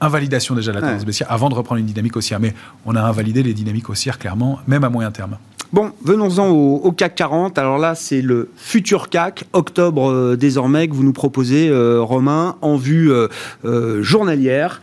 invalidation 0.00 0.54
déjà 0.54 0.72
de 0.72 0.76
la 0.78 0.86
tendance 0.86 1.04
baissière 1.04 1.30
avant 1.30 1.50
de 1.50 1.54
reprendre 1.54 1.80
une 1.80 1.86
dynamique 1.86 2.16
haussière. 2.16 2.40
Mais 2.40 2.54
on 2.86 2.96
a 2.96 3.02
invalidé 3.02 3.42
les 3.42 3.52
dynamiques 3.52 3.90
haussières 3.90 4.18
clairement, 4.18 4.58
même 4.66 4.84
à 4.84 4.88
moyen 4.88 5.10
terme. 5.10 5.36
Bon, 5.72 5.90
venons-en 6.02 6.48
au, 6.48 6.92
CAC 6.92 7.16
40. 7.16 7.58
Alors 7.58 7.78
là, 7.78 7.94
c'est 7.94 8.22
le 8.22 8.50
futur 8.56 9.08
CAC, 9.08 9.44
octobre 9.52 10.10
euh, 10.10 10.36
désormais, 10.36 10.86
que 10.86 10.94
vous 10.94 11.02
nous 11.02 11.12
proposez, 11.12 11.68
euh, 11.68 12.00
Romain, 12.00 12.56
en 12.62 12.76
vue 12.76 13.10
euh, 13.12 14.02
journalière. 14.02 14.80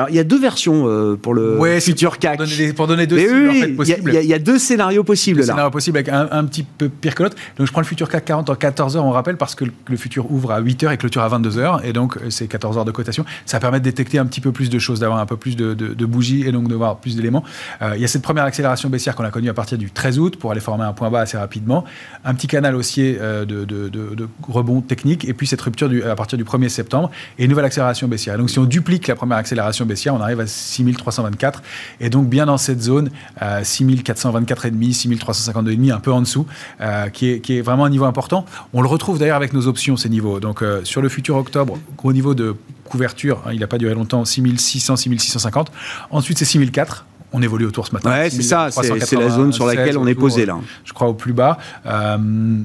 Alors, 0.00 0.08
il 0.08 0.16
y 0.16 0.20
a 0.20 0.24
deux 0.24 0.40
versions 0.40 0.88
euh, 0.88 1.14
pour 1.14 1.34
le 1.34 1.78
futur 1.78 2.18
CAC. 2.18 2.38
Pour 2.38 2.46
donner, 2.46 2.72
pour 2.72 2.86
donner 2.86 3.06
deux 3.06 3.18
scénarios 3.18 3.76
possibles. 3.76 4.10
Il 4.14 4.26
y, 4.26 4.32
a 4.32 4.38
deux 4.38 4.58
scénarios 4.58 5.04
possibles. 5.04 5.40
Deux 5.40 5.46
là. 5.46 5.52
scénarios 5.52 5.70
possibles 5.70 5.98
avec 5.98 6.08
un, 6.08 6.44
petit 6.46 6.62
peu 6.62 6.88
pire 6.88 7.14
que 7.14 7.22
l'autre. 7.22 7.36
Donc, 7.58 7.66
je 7.66 7.72
prends 7.72 7.82
le 7.82 7.86
futur 7.86 8.08
CAC 8.08 8.24
40 8.24 8.48
en 8.48 8.54
14 8.54 8.96
heures, 8.96 9.04
on 9.04 9.10
rappelle, 9.10 9.36
parce 9.36 9.54
que 9.54 9.66
le 9.66 9.96
futur 9.98 10.30
ouvre 10.32 10.52
à 10.52 10.60
8 10.60 10.84
heures 10.84 10.92
et 10.92 10.96
clôture 10.96 11.20
à 11.20 11.28
22 11.28 11.58
heures. 11.58 11.84
Et 11.84 11.92
donc, 11.92 12.16
c'est 12.30 12.46
14 12.46 12.78
heures 12.78 12.86
de 12.86 12.92
cotation. 12.92 13.26
Ça 13.44 13.60
permet 13.60 13.78
de 13.78 13.84
détecter 13.84 14.18
un 14.18 14.24
petit 14.24 14.40
peu 14.40 14.52
plus 14.52 14.70
de 14.70 14.78
choses, 14.78 15.00
d'avoir 15.00 15.18
un 15.18 15.26
peu 15.26 15.36
plus 15.36 15.54
de, 15.54 16.04
bougies 16.06 16.46
et 16.46 16.52
donc 16.52 16.66
de 16.66 16.74
voir 16.74 16.96
plus 16.96 17.14
d'éléments. 17.14 17.44
Euh, 17.82 17.92
il 17.94 18.00
y 18.00 18.04
a 18.04 18.08
cette 18.08 18.22
première 18.22 18.44
accélération 18.44 18.88
baissière 18.88 19.14
qu'on 19.14 19.24
a 19.24 19.30
connue 19.30 19.50
à 19.50 19.54
partir 19.54 19.76
du 19.76 19.90
13 19.90 20.18
août 20.18 20.36
pour 20.36 20.50
aller 20.50 20.60
former 20.60 20.84
un 20.84 20.94
point 20.94 21.10
bas 21.10 21.20
assez 21.20 21.36
rapidement. 21.36 21.84
Un 22.24 22.34
petit 22.34 22.46
canal 22.46 22.74
haussier 22.74 23.18
euh, 23.20 23.44
de, 23.44 23.64
de, 23.64 24.28
rebond 24.48 24.80
technique. 24.80 25.28
Et 25.28 25.34
puis, 25.34 25.46
cette 25.46 25.60
rupture 25.60 25.90
du, 25.90 26.02
à 26.04 26.14
partir 26.14 26.38
du 26.38 26.44
1er 26.44 26.70
septembre 26.70 27.10
et 27.38 27.44
une 27.44 27.50
nouvelle 27.50 27.66
accélération 27.66 28.08
baissière. 28.08 28.38
donc, 28.38 28.48
si 28.48 28.58
on 28.58 28.64
duplique 28.64 29.06
la 29.06 29.14
première 29.14 29.36
accélération 29.36 29.84
on 30.10 30.20
arrive 30.20 30.40
à 30.40 30.46
6324. 30.46 31.62
Et 32.00 32.10
donc, 32.10 32.28
bien 32.28 32.46
dans 32.46 32.58
cette 32.58 32.80
zone, 32.80 33.10
euh, 33.42 33.62
6424,5, 33.62 34.72
6352,5, 34.92 35.92
un 35.92 36.00
peu 36.00 36.12
en 36.12 36.20
dessous, 36.20 36.46
euh, 36.80 37.08
qui, 37.08 37.30
est, 37.30 37.40
qui, 37.40 37.58
est, 37.58 37.60
vraiment 37.60 37.84
un 37.84 37.90
niveau 37.90 38.04
important. 38.04 38.44
On 38.72 38.82
le 38.82 38.88
retrouve 38.88 39.18
d'ailleurs 39.18 39.36
avec 39.36 39.52
nos 39.52 39.66
options, 39.66 39.96
ces 39.96 40.08
niveaux. 40.08 40.40
Donc, 40.40 40.62
euh, 40.62 40.84
sur 40.84 41.02
le 41.02 41.08
futur 41.08 41.36
octobre, 41.36 41.78
gros 41.96 42.12
niveau 42.12 42.34
de 42.34 42.56
couverture, 42.84 43.42
hein, 43.46 43.50
il 43.52 43.60
n'a 43.60 43.66
pas 43.66 43.78
duré 43.78 43.94
longtemps, 43.94 44.24
6600, 44.24 44.96
6650. 44.96 45.70
Ensuite, 46.10 46.38
c'est 46.38 46.44
6004 46.44 47.06
on 47.32 47.42
évolue 47.42 47.66
autour 47.66 47.86
ce 47.86 47.92
matin. 47.92 48.10
Ouais, 48.10 48.30
c'est 48.30 48.42
ça, 48.42 48.68
c'est 48.70 49.16
la 49.16 49.30
zone 49.30 49.52
sur 49.52 49.66
laquelle 49.66 49.98
on 49.98 50.06
est 50.06 50.14
posé 50.14 50.46
là. 50.46 50.58
Je 50.84 50.92
crois 50.92 51.08
au 51.08 51.14
plus 51.14 51.32
bas. 51.32 51.58
Euh, 51.86 52.18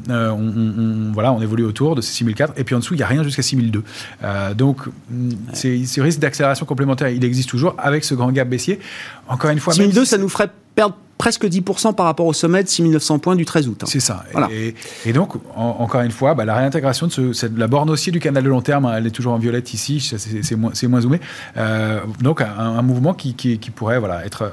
euh, 0.09 0.29
on, 0.29 1.11
voilà, 1.13 1.31
on 1.31 1.41
évolue 1.41 1.63
autour 1.63 1.95
de 1.95 2.01
ces 2.01 2.13
6004 2.13 2.53
et 2.57 2.63
puis 2.63 2.75
en 2.75 2.79
dessous, 2.79 2.93
il 2.93 2.97
n'y 2.97 3.03
a 3.03 3.07
rien 3.07 3.23
jusqu'à 3.23 3.41
6002. 3.41 3.83
Euh, 4.23 4.53
donc, 4.53 4.81
ce 5.53 6.01
risque 6.01 6.19
d'accélération 6.19 6.65
complémentaire, 6.65 7.09
il 7.09 7.23
existe 7.23 7.49
toujours 7.49 7.75
avec 7.77 8.03
ce 8.03 8.15
grand 8.15 8.31
gap 8.31 8.47
baissier. 8.47 8.79
Encore 9.27 9.51
une 9.51 9.59
fois, 9.59 9.73
6002, 9.73 10.05
ça 10.05 10.17
nous 10.17 10.29
ferait 10.29 10.49
perdre 10.75 10.95
presque 11.17 11.45
10% 11.45 11.95
par 11.95 12.05
rapport 12.05 12.25
au 12.25 12.33
sommet 12.33 12.63
de 12.63 12.69
6900 12.69 13.19
points 13.19 13.35
du 13.35 13.45
13 13.45 13.67
août. 13.67 13.79
Hein. 13.83 13.87
C'est 13.89 13.99
ça. 13.99 14.23
Et, 15.05 15.13
donc, 15.13 15.33
encore 15.55 16.01
une 16.01 16.11
fois, 16.11 16.33
bah, 16.33 16.45
la 16.45 16.55
réintégration 16.55 17.07
de, 17.07 17.33
ce, 17.33 17.45
la 17.55 17.67
borne 17.67 17.89
haussier 17.89 18.11
du 18.11 18.19
canal 18.19 18.43
de 18.43 18.49
long 18.49 18.61
terme, 18.61 18.91
elle 18.95 19.07
est 19.07 19.11
toujours 19.11 19.33
en 19.33 19.37
violette 19.37 19.73
ici, 19.73 19.99
c'est 19.99 20.55
moins, 20.55 20.71
moins, 20.83 21.01
zoomé. 21.01 21.19
Euh, 21.57 22.01
donc, 22.19 22.41
un, 22.41 22.81
mouvement 22.81 23.13
qui, 23.13 23.33
qui, 23.33 23.57
pourrait 23.71 23.99
voilà, 23.99 24.25
être 24.25 24.51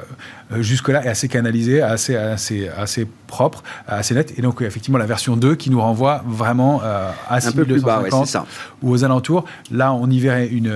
euh, 0.52 0.62
jusque-là 0.62 1.02
assez 1.04 1.28
canalisé, 1.28 1.83
assez, 1.83 2.14
assez, 2.14 2.69
assez 2.69 3.07
propre, 3.26 3.62
assez 3.88 4.14
net. 4.14 4.33
Et 4.38 4.42
donc, 4.42 4.62
effectivement, 4.62 4.99
la 4.99 5.07
version 5.07 5.37
2 5.37 5.57
qui 5.57 5.71
nous 5.71 5.81
renvoie 5.81 6.23
vraiment 6.26 6.81
euh, 6.85 7.11
à 7.28 7.40
6250 7.40 8.37
ou 8.83 8.90
aux 8.90 9.04
alentours. 9.04 9.45
Là, 9.71 9.92
on 9.92 10.09
y 10.09 10.21
verrait 10.21 10.49
une, 10.49 10.73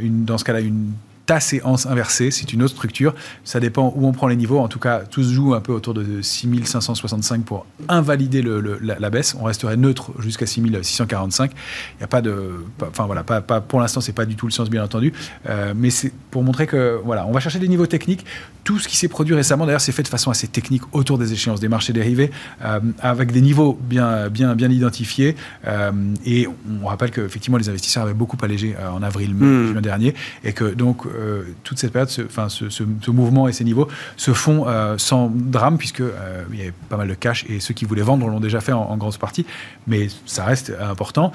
une 0.00 0.24
dans 0.24 0.38
ce 0.38 0.44
cas-là 0.44 0.60
une 0.60 0.92
ta 1.30 1.38
séance 1.38 1.86
inversée, 1.86 2.32
c'est 2.32 2.52
une 2.52 2.60
autre 2.60 2.74
structure. 2.74 3.14
Ça 3.44 3.60
dépend 3.60 3.92
où 3.94 4.04
on 4.04 4.10
prend 4.10 4.26
les 4.26 4.34
niveaux. 4.34 4.58
En 4.58 4.66
tout 4.66 4.80
cas, 4.80 5.04
tout 5.08 5.22
se 5.22 5.32
joue 5.32 5.54
un 5.54 5.60
peu 5.60 5.72
autour 5.72 5.94
de 5.94 6.22
6565 6.22 7.44
pour 7.44 7.66
invalider 7.88 8.42
le, 8.42 8.80
la, 8.80 9.10
baisse. 9.10 9.36
On 9.38 9.44
resterait 9.44 9.76
neutre 9.76 10.10
jusqu'à 10.18 10.46
6645. 10.46 11.52
Il 11.52 11.98
n'y 11.98 12.02
a 12.02 12.08
pas 12.08 12.20
de. 12.20 12.64
enfin 12.82 13.06
voilà, 13.06 13.22
pas, 13.22 13.40
pas 13.42 13.60
pour 13.60 13.78
l'instant, 13.78 14.00
c'est 14.00 14.12
pas 14.12 14.24
du 14.24 14.34
tout 14.34 14.46
le 14.46 14.50
sens, 14.50 14.68
bien 14.70 14.82
entendu. 14.82 15.12
Euh, 15.48 15.72
mais 15.76 15.90
c'est 15.90 16.12
pour 16.32 16.42
montrer 16.42 16.66
que, 16.66 17.00
voilà, 17.04 17.24
on 17.28 17.30
va 17.30 17.38
chercher 17.38 17.60
des 17.60 17.68
niveaux 17.68 17.86
techniques. 17.86 18.26
Tout 18.64 18.80
ce 18.80 18.88
qui 18.88 18.96
s'est 18.96 19.06
produit 19.06 19.36
récemment, 19.36 19.66
d'ailleurs, 19.66 19.80
c'est 19.80 19.92
fait 19.92 20.02
de 20.02 20.08
façon 20.08 20.32
assez 20.32 20.48
technique 20.48 20.82
autour 20.90 21.16
des 21.16 21.32
échéances 21.32 21.60
des 21.60 21.68
marchés 21.68 21.92
dérivés, 21.92 22.32
euh, 22.64 22.80
avec 22.98 23.30
des 23.30 23.40
niveaux 23.40 23.78
bien, 23.80 24.28
bien, 24.30 24.56
bien 24.56 24.68
identifiés. 24.68 25.36
Euh, 25.68 25.92
et 26.26 26.48
on 26.82 26.86
rappelle 26.86 27.12
qu'effectivement, 27.12 27.56
les 27.56 27.68
investisseurs 27.68 28.02
avaient 28.02 28.14
beaucoup 28.14 28.36
allégé 28.42 28.74
en 28.92 29.00
avril, 29.04 29.32
mai, 29.32 29.46
hmm. 29.46 29.72
juin 29.72 29.80
dernier. 29.80 30.14
Et 30.42 30.52
que 30.52 30.64
donc, 30.64 31.06
euh, 31.20 31.42
toute 31.64 31.78
cette 31.78 31.92
période, 31.92 32.08
ce, 32.08 32.22
enfin, 32.22 32.48
ce, 32.48 33.10
mouvement 33.10 33.48
et 33.48 33.52
ces 33.52 33.64
niveaux 33.64 33.88
se 34.16 34.32
font 34.32 34.66
euh, 34.66 34.96
sans 34.98 35.30
drame, 35.32 35.78
puisque 35.78 36.00
euh, 36.00 36.44
il 36.52 36.58
y 36.58 36.62
avait 36.62 36.74
pas 36.88 36.96
mal 36.96 37.08
de 37.08 37.14
cash 37.14 37.44
et 37.48 37.60
ceux 37.60 37.74
qui 37.74 37.84
voulaient 37.84 38.02
vendre 38.02 38.26
l'ont 38.28 38.40
déjà 38.40 38.60
fait 38.60 38.72
en, 38.72 38.96
grosse 38.96 39.18
partie, 39.18 39.46
mais 39.86 40.08
ça 40.26 40.44
reste 40.44 40.72
important 40.80 41.32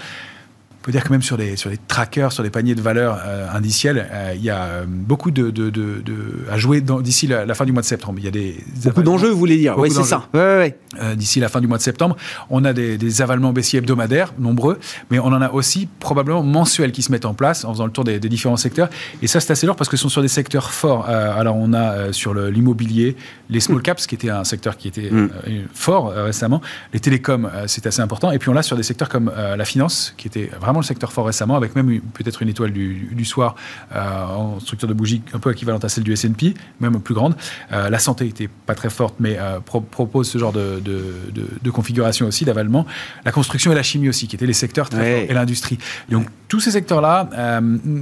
peut 0.86 0.92
dire 0.92 1.04
que 1.04 1.12
même 1.12 1.24
sur 1.24 1.36
les, 1.36 1.56
sur 1.56 1.72
les 1.72 1.78
trackers, 1.78 2.32
sur 2.32 2.44
les 2.44 2.52
paniers 2.52 2.76
de 2.76 2.82
valeur 2.82 3.20
euh, 3.26 3.48
indiciels, 3.52 4.08
euh, 4.12 4.34
il 4.36 4.44
y 4.44 4.52
a 4.52 4.66
euh, 4.66 4.86
beaucoup 4.88 5.32
de, 5.32 5.50
de, 5.50 5.72
de, 5.72 6.04
à 6.52 6.60
jouer 6.60 6.80
d'ici 6.80 7.26
la, 7.26 7.56
fin 7.56 7.66
du 7.66 7.72
mois 7.72 7.82
de 7.82 7.88
septembre. 7.88 8.20
Il 8.20 8.26
y 8.26 8.28
a 8.28 8.32
des 8.32 8.64
beaucoup 8.84 9.02
d'enjeux, 9.02 9.30
vous 9.30 9.40
voulez 9.40 9.58
dire 9.58 9.76
Oui, 9.80 9.90
c'est 9.90 10.04
ça. 10.04 10.28
Ouais, 10.36 10.76
ouais. 11.00 11.16
d'ici 11.16 11.40
la 11.40 11.50
fin 11.50 11.60
du 11.60 11.66
mois 11.66 11.80
de 11.80 11.84
septembre, 11.84 12.16
on 12.52 12.64
a 12.66 12.72
des, 12.72 13.00
des, 13.00 13.22
avalements 13.24 13.52
baissiers 13.52 13.80
hebdomadaires, 13.80 14.34
nombreux, 14.38 14.78
mais 15.10 15.18
on 15.18 15.26
en 15.26 15.42
a 15.42 15.50
aussi 15.50 15.88
probablement 16.00 16.44
mensuels 16.44 16.92
qui 16.92 17.02
se 17.02 17.12
mettent 17.12 17.26
en 17.26 17.34
place 17.34 17.66
en 17.66 17.74
faisant 17.74 17.86
le 17.86 17.92
tour 17.92 18.04
des, 18.04 18.20
différents 18.20 18.58
secteurs. 18.58 18.90
Et 19.24 19.28
ça, 19.28 19.40
c'est 19.40 19.52
assez 19.52 19.66
lourd 19.66 19.76
parce 19.76 19.90
que 19.90 19.98
ce 19.98 20.04
sont 20.04 20.10
sur 20.10 20.22
des 20.22 20.28
secteurs 20.28 20.70
forts. 20.70 21.10
alors, 21.10 21.56
on 21.56 21.74
a 21.74 22.14
sur 22.14 22.36
l'immobilier, 22.36 23.16
les 23.50 23.60
small 23.60 23.82
caps, 23.82 24.06
qui 24.06 24.14
était 24.14 24.30
un 24.30 24.44
secteur 24.44 24.78
qui 24.78 24.88
était 24.88 25.10
mm. 25.10 25.30
fort 25.74 26.10
récemment. 26.12 26.62
Les 26.94 27.00
télécoms, 27.00 27.50
c'est 27.66 27.88
assez 27.88 28.02
important. 28.02 28.30
Et 28.32 28.38
puis, 28.38 28.50
on 28.50 28.54
l'a 28.54 28.62
sur 28.62 28.78
des 28.78 28.84
secteurs 28.84 29.10
comme 29.10 29.32
la 29.36 29.66
finance, 29.66 30.14
qui 30.18 30.28
était 30.28 30.52
vraiment 30.62 30.75
le 30.80 30.86
secteur 30.86 31.12
fort 31.12 31.26
récemment, 31.26 31.56
avec 31.56 31.76
même 31.76 32.02
peut-être 32.14 32.42
une 32.42 32.50
étoile 32.50 32.72
du, 32.72 33.26
soir 33.26 33.56
euh, 33.96 34.26
en 34.26 34.60
structure 34.60 34.88
de 34.88 34.94
bougie 34.94 35.22
un 35.34 35.40
peu 35.40 35.52
équivalente 35.52 35.84
à 35.84 35.90
celle 35.90 36.04
du 36.04 36.14
S&P, 36.14 36.54
même 36.80 37.00
plus 37.00 37.14
grande. 37.14 37.36
Euh, 37.72 37.90
la 37.90 38.00
santé 38.00 38.28
était 38.28 38.48
pas 38.48 38.76
très 38.76 38.90
forte, 38.90 39.16
mais 39.20 39.38
euh, 39.40 39.60
propose 39.60 40.30
ce 40.30 40.38
genre 40.38 40.54
de, 40.54 40.82
de, 40.82 41.72
configuration 41.72 42.28
aussi 42.28 42.46
d'avalement. 42.46 42.86
La 43.26 43.32
construction 43.32 43.72
et 43.72 43.76
la 43.76 43.84
chimie 43.84 44.10
aussi, 44.10 44.28
qui 44.28 44.36
étaient 44.36 44.46
les 44.46 44.54
secteurs 44.54 44.90
très 44.90 45.22
forts, 45.22 45.32
et 45.32 45.34
l'industrie. 45.34 45.78
Donc 46.10 46.28
tous 46.48 46.60
ces 46.60 46.72
secteurs-là 46.72 47.30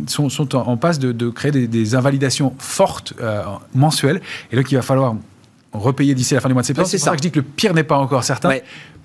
sont, 0.08 0.30
sont, 0.30 0.56
en, 0.56 0.78
passe 0.78 1.00
de, 1.00 1.30
créer 1.30 1.52
des, 1.52 1.68
des 1.68 1.96
invalidations 1.96 2.54
fortes 2.60 3.14
mensuelles, 3.74 4.22
et 4.52 4.56
donc 4.56 4.72
il 4.72 4.76
va 4.76 4.82
falloir 4.82 5.16
repayer 5.74 6.14
d'ici 6.14 6.34
la 6.34 6.40
fin 6.40 6.48
du 6.48 6.54
mois 6.54 6.62
de 6.62 6.68
septembre. 6.68 6.88
c'est 6.88 6.98
ça. 6.98 7.12
que 7.12 7.18
je 7.18 7.22
dis 7.22 7.32
que 7.32 7.40
le 7.40 7.44
pire 7.44 7.74
n'est 7.74 7.84
pas 7.84 7.98
encore 7.98 8.24
certain. 8.24 8.50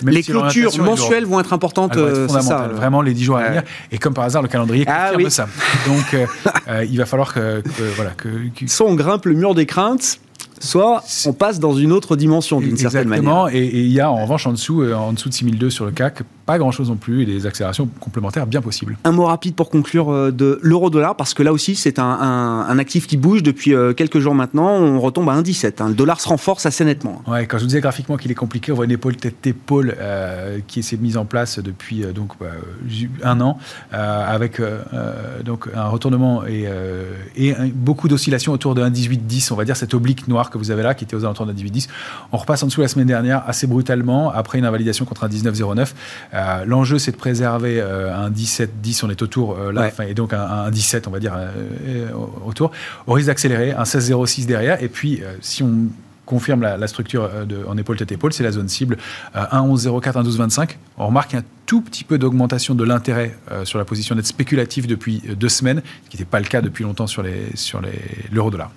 Les 0.05 0.23
clôtures 0.23 0.77
mensuelles 0.79 1.25
vont 1.25 1.41
être 1.41 1.53
importantes. 1.53 1.97
Euh, 1.97 2.29
ça, 2.29 2.69
vraiment 2.69 3.03
les 3.03 3.15
10 3.15 3.25
jours 3.25 3.37
à 3.39 3.49
venir. 3.49 3.63
Et 3.91 3.99
comme 3.99 4.15
par 4.15 4.25
hasard, 4.25 4.43
le 4.43 4.49
calendrier 4.49 4.85
ah 4.87 5.11
confirme 5.13 5.31
ça. 5.31 5.49
Donc, 5.87 6.15
euh, 6.15 6.27
euh, 6.69 6.85
il 6.85 6.99
va 6.99 7.07
falloir 7.07 7.35
que, 7.35 7.63
voilà, 7.97 8.11
que, 8.11 8.29
Soit 8.67 8.87
on 8.87 8.95
grimpe 8.95 9.27
le 9.27 9.35
mur 9.35 9.55
des 9.55 9.67
craintes, 9.67 10.21
soit 10.61 11.03
on 11.27 11.33
passe 11.33 11.59
dans 11.59 11.75
une 11.75 11.93
autre 11.93 12.17
dimension 12.17 12.61
d'une 12.61 12.77
certaine 12.77 13.09
manière. 13.09 13.23
Exactement, 13.23 13.49
et 13.49 13.65
il 13.65 13.93
y 13.93 14.01
a 14.01 14.11
en 14.11 14.23
revanche 14.23 14.47
en 14.47 14.53
dessous, 14.53 14.85
en 14.93 15.13
dessous 15.13 15.29
de 15.29 15.35
6002 15.35 15.71
sur 15.71 15.85
le 15.85 15.93
CAC, 15.93 16.23
pas 16.49 16.57
grand-chose 16.57 16.89
non 16.89 16.97
plus 16.97 17.25
et 17.25 17.27
des 17.27 17.45
accélérations 17.45 17.87
complémentaires 18.01 18.47
bien 18.47 18.63
possibles. 18.63 18.97
Un 19.05 19.13
mot 19.13 19.27
rapide 19.27 19.55
pour 19.55 19.69
conclure 19.69 20.11
euh, 20.11 20.31
de 20.33 20.59
l'euro-dollar, 20.63 21.15
parce 21.15 21.35
que 21.35 21.43
là 21.43 21.53
aussi 21.53 21.77
c'est 21.77 21.99
un, 21.99 22.79
actif 22.79 23.07
qui 23.07 23.19
bouge 23.19 23.43
depuis 23.43 23.75
euh, 23.75 23.93
quelques 23.93 24.19
jours 24.19 24.35
maintenant, 24.35 24.71
on 24.71 24.99
retombe 24.99 25.29
à 25.29 25.39
1,17. 25.39 25.83
Hein. 25.83 25.89
Le 25.91 25.95
dollar 25.95 26.23
se 26.23 26.29
renforce 26.29 26.65
assez 26.65 26.87
nettement. 26.87 27.21
Ouais, 27.27 27.47
quand 27.47 27.59
je 27.59 27.65
vous 27.65 27.69
disais 27.69 27.83
graphiquement 27.83 28.17
qu'il 28.17 28.31
est 28.31 28.35
compliqué, 28.35 28.73
on 28.73 28.77
voit 28.77 28.87
une 28.87 28.93
épaule 28.93 29.17
tête-épaule 29.17 29.95
euh, 29.99 30.61
qui 30.67 30.83
s'est 30.83 30.97
mise 30.97 31.19
en 31.19 31.27
place 31.27 31.59
depuis 31.59 32.03
donc, 32.15 32.33
bah, 32.41 32.47
un 33.23 33.43
an, 33.43 33.59
avec 33.91 34.63
donc 35.45 35.69
un 35.75 35.89
retournement 35.89 36.47
et, 36.47 36.67
et 37.37 37.55
beaucoup 37.75 38.09
d'oscillations 38.09 38.53
autour 38.53 38.75
de 38.75 38.83
1,18-10, 38.83 39.53
on 39.53 39.57
va 39.57 39.67
dire 39.67 39.77
cette 39.77 39.93
oblique 39.93 40.29
noire 40.29 40.49
que 40.49 40.57
vous 40.57 40.71
avez 40.71 40.83
là, 40.83 40.95
qui 40.95 41.05
était 41.05 41.15
aux 41.15 41.25
alentours 41.25 41.45
de 41.45 41.53
1,18-10. 41.53 41.89
On 42.33 42.39
repasse 42.39 42.63
en 42.63 42.69
dessous 42.69 42.81
la 42.81 42.89
semaine 42.89 43.07
dernière 43.07 43.43
assez 43.47 43.67
brutalement, 43.67 44.31
après 44.31 44.59
une 44.59 44.65
invalidation 44.65 45.05
contre 45.05 45.25
un 45.25 45.29
19,09. 45.29 45.89
Euh, 46.39 46.65
l'enjeu, 46.65 46.99
c'est 46.99 47.13
de 47.13 47.17
préserver 47.17 47.81
euh, 47.81 48.15
un 48.15 48.31
17-10, 48.31 49.05
on 49.05 49.11
est 49.11 49.23
autour 49.23 49.59
euh, 49.59 49.73
là, 49.73 49.91
et 50.07 50.15
donc 50.15 50.33
un, 50.33 50.71
17, 50.71 51.09
on 51.09 51.11
va 51.11 51.19
dire, 51.19 51.35
autour, 52.45 52.71
au 53.07 53.13
risque 53.13 53.27
d'accélérer, 53.27 53.73
un 53.73 53.83
16-06 53.83 54.47
derrière. 54.47 54.83
Et 54.83 54.89
puis, 54.89 55.23
si 55.41 55.63
on 55.63 55.89
confirme 56.27 56.61
la, 56.61 56.87
structure 56.87 57.31
de, 57.47 57.65
en 57.67 57.77
épaule 57.77 57.97
tête 57.97 58.13
épaule, 58.13 58.33
c'est 58.33 58.43
la 58.43 58.53
zone 58.53 58.69
cible 58.69 58.99
1,11,04, 59.35 60.13
1,12,25. 60.23 60.77
On 60.99 61.07
remarque 61.07 61.35
un 61.35 61.43
tout 61.67 61.81
petit 61.81 62.05
peu 62.05 62.19
d'augmentation 62.19 62.75
de 62.75 62.85
l'intérêt 62.85 63.37
sur 63.65 63.79
la 63.79 63.85
position 63.85 64.15
d'être 64.15 64.27
spéculative 64.27 64.87
depuis 64.87 65.23
deux 65.39 65.49
semaines, 65.49 65.83
ce 66.05 66.11
qui 66.11 66.17
n'était 66.17 66.29
pas 66.29 66.41
le 66.41 66.47
cas 66.47 66.61
depuis 66.61 66.85
longtemps 66.85 67.07
sur 67.07 67.23
l'euro 67.23 67.35
sur 67.55 67.81
les, 67.81 68.51
dollar. 68.51 68.71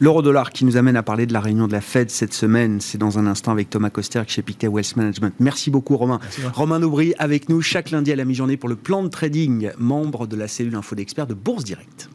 L'euro-dollar 0.00 0.50
qui 0.50 0.64
nous 0.64 0.76
amène 0.76 0.96
à 0.96 1.02
parler 1.02 1.26
de 1.26 1.32
la 1.32 1.40
réunion 1.40 1.66
de 1.66 1.72
la 1.72 1.80
Fed 1.80 2.10
cette 2.10 2.32
semaine, 2.32 2.80
c'est 2.80 2.98
dans 2.98 3.18
un 3.18 3.26
instant 3.26 3.50
avec 3.50 3.68
Thomas 3.68 3.90
Coster 3.90 4.22
chez 4.28 4.42
Pictet 4.42 4.68
Wealth 4.68 4.94
Management. 4.94 5.34
Merci 5.40 5.72
beaucoup 5.72 5.96
Romain. 5.96 6.20
Romain 6.54 6.80
Aubry 6.82 7.14
avec 7.18 7.48
nous 7.48 7.62
chaque 7.62 7.90
lundi 7.90 8.12
à 8.12 8.16
la 8.16 8.24
mi-journée 8.24 8.56
pour 8.56 8.68
le 8.68 8.76
plan 8.76 9.02
de 9.02 9.08
trading, 9.08 9.70
membre 9.76 10.28
de 10.28 10.36
la 10.36 10.46
cellule 10.46 10.76
info 10.76 10.94
d'experts 10.94 11.26
de 11.26 11.34
Bourse 11.34 11.64
Direct. 11.64 12.08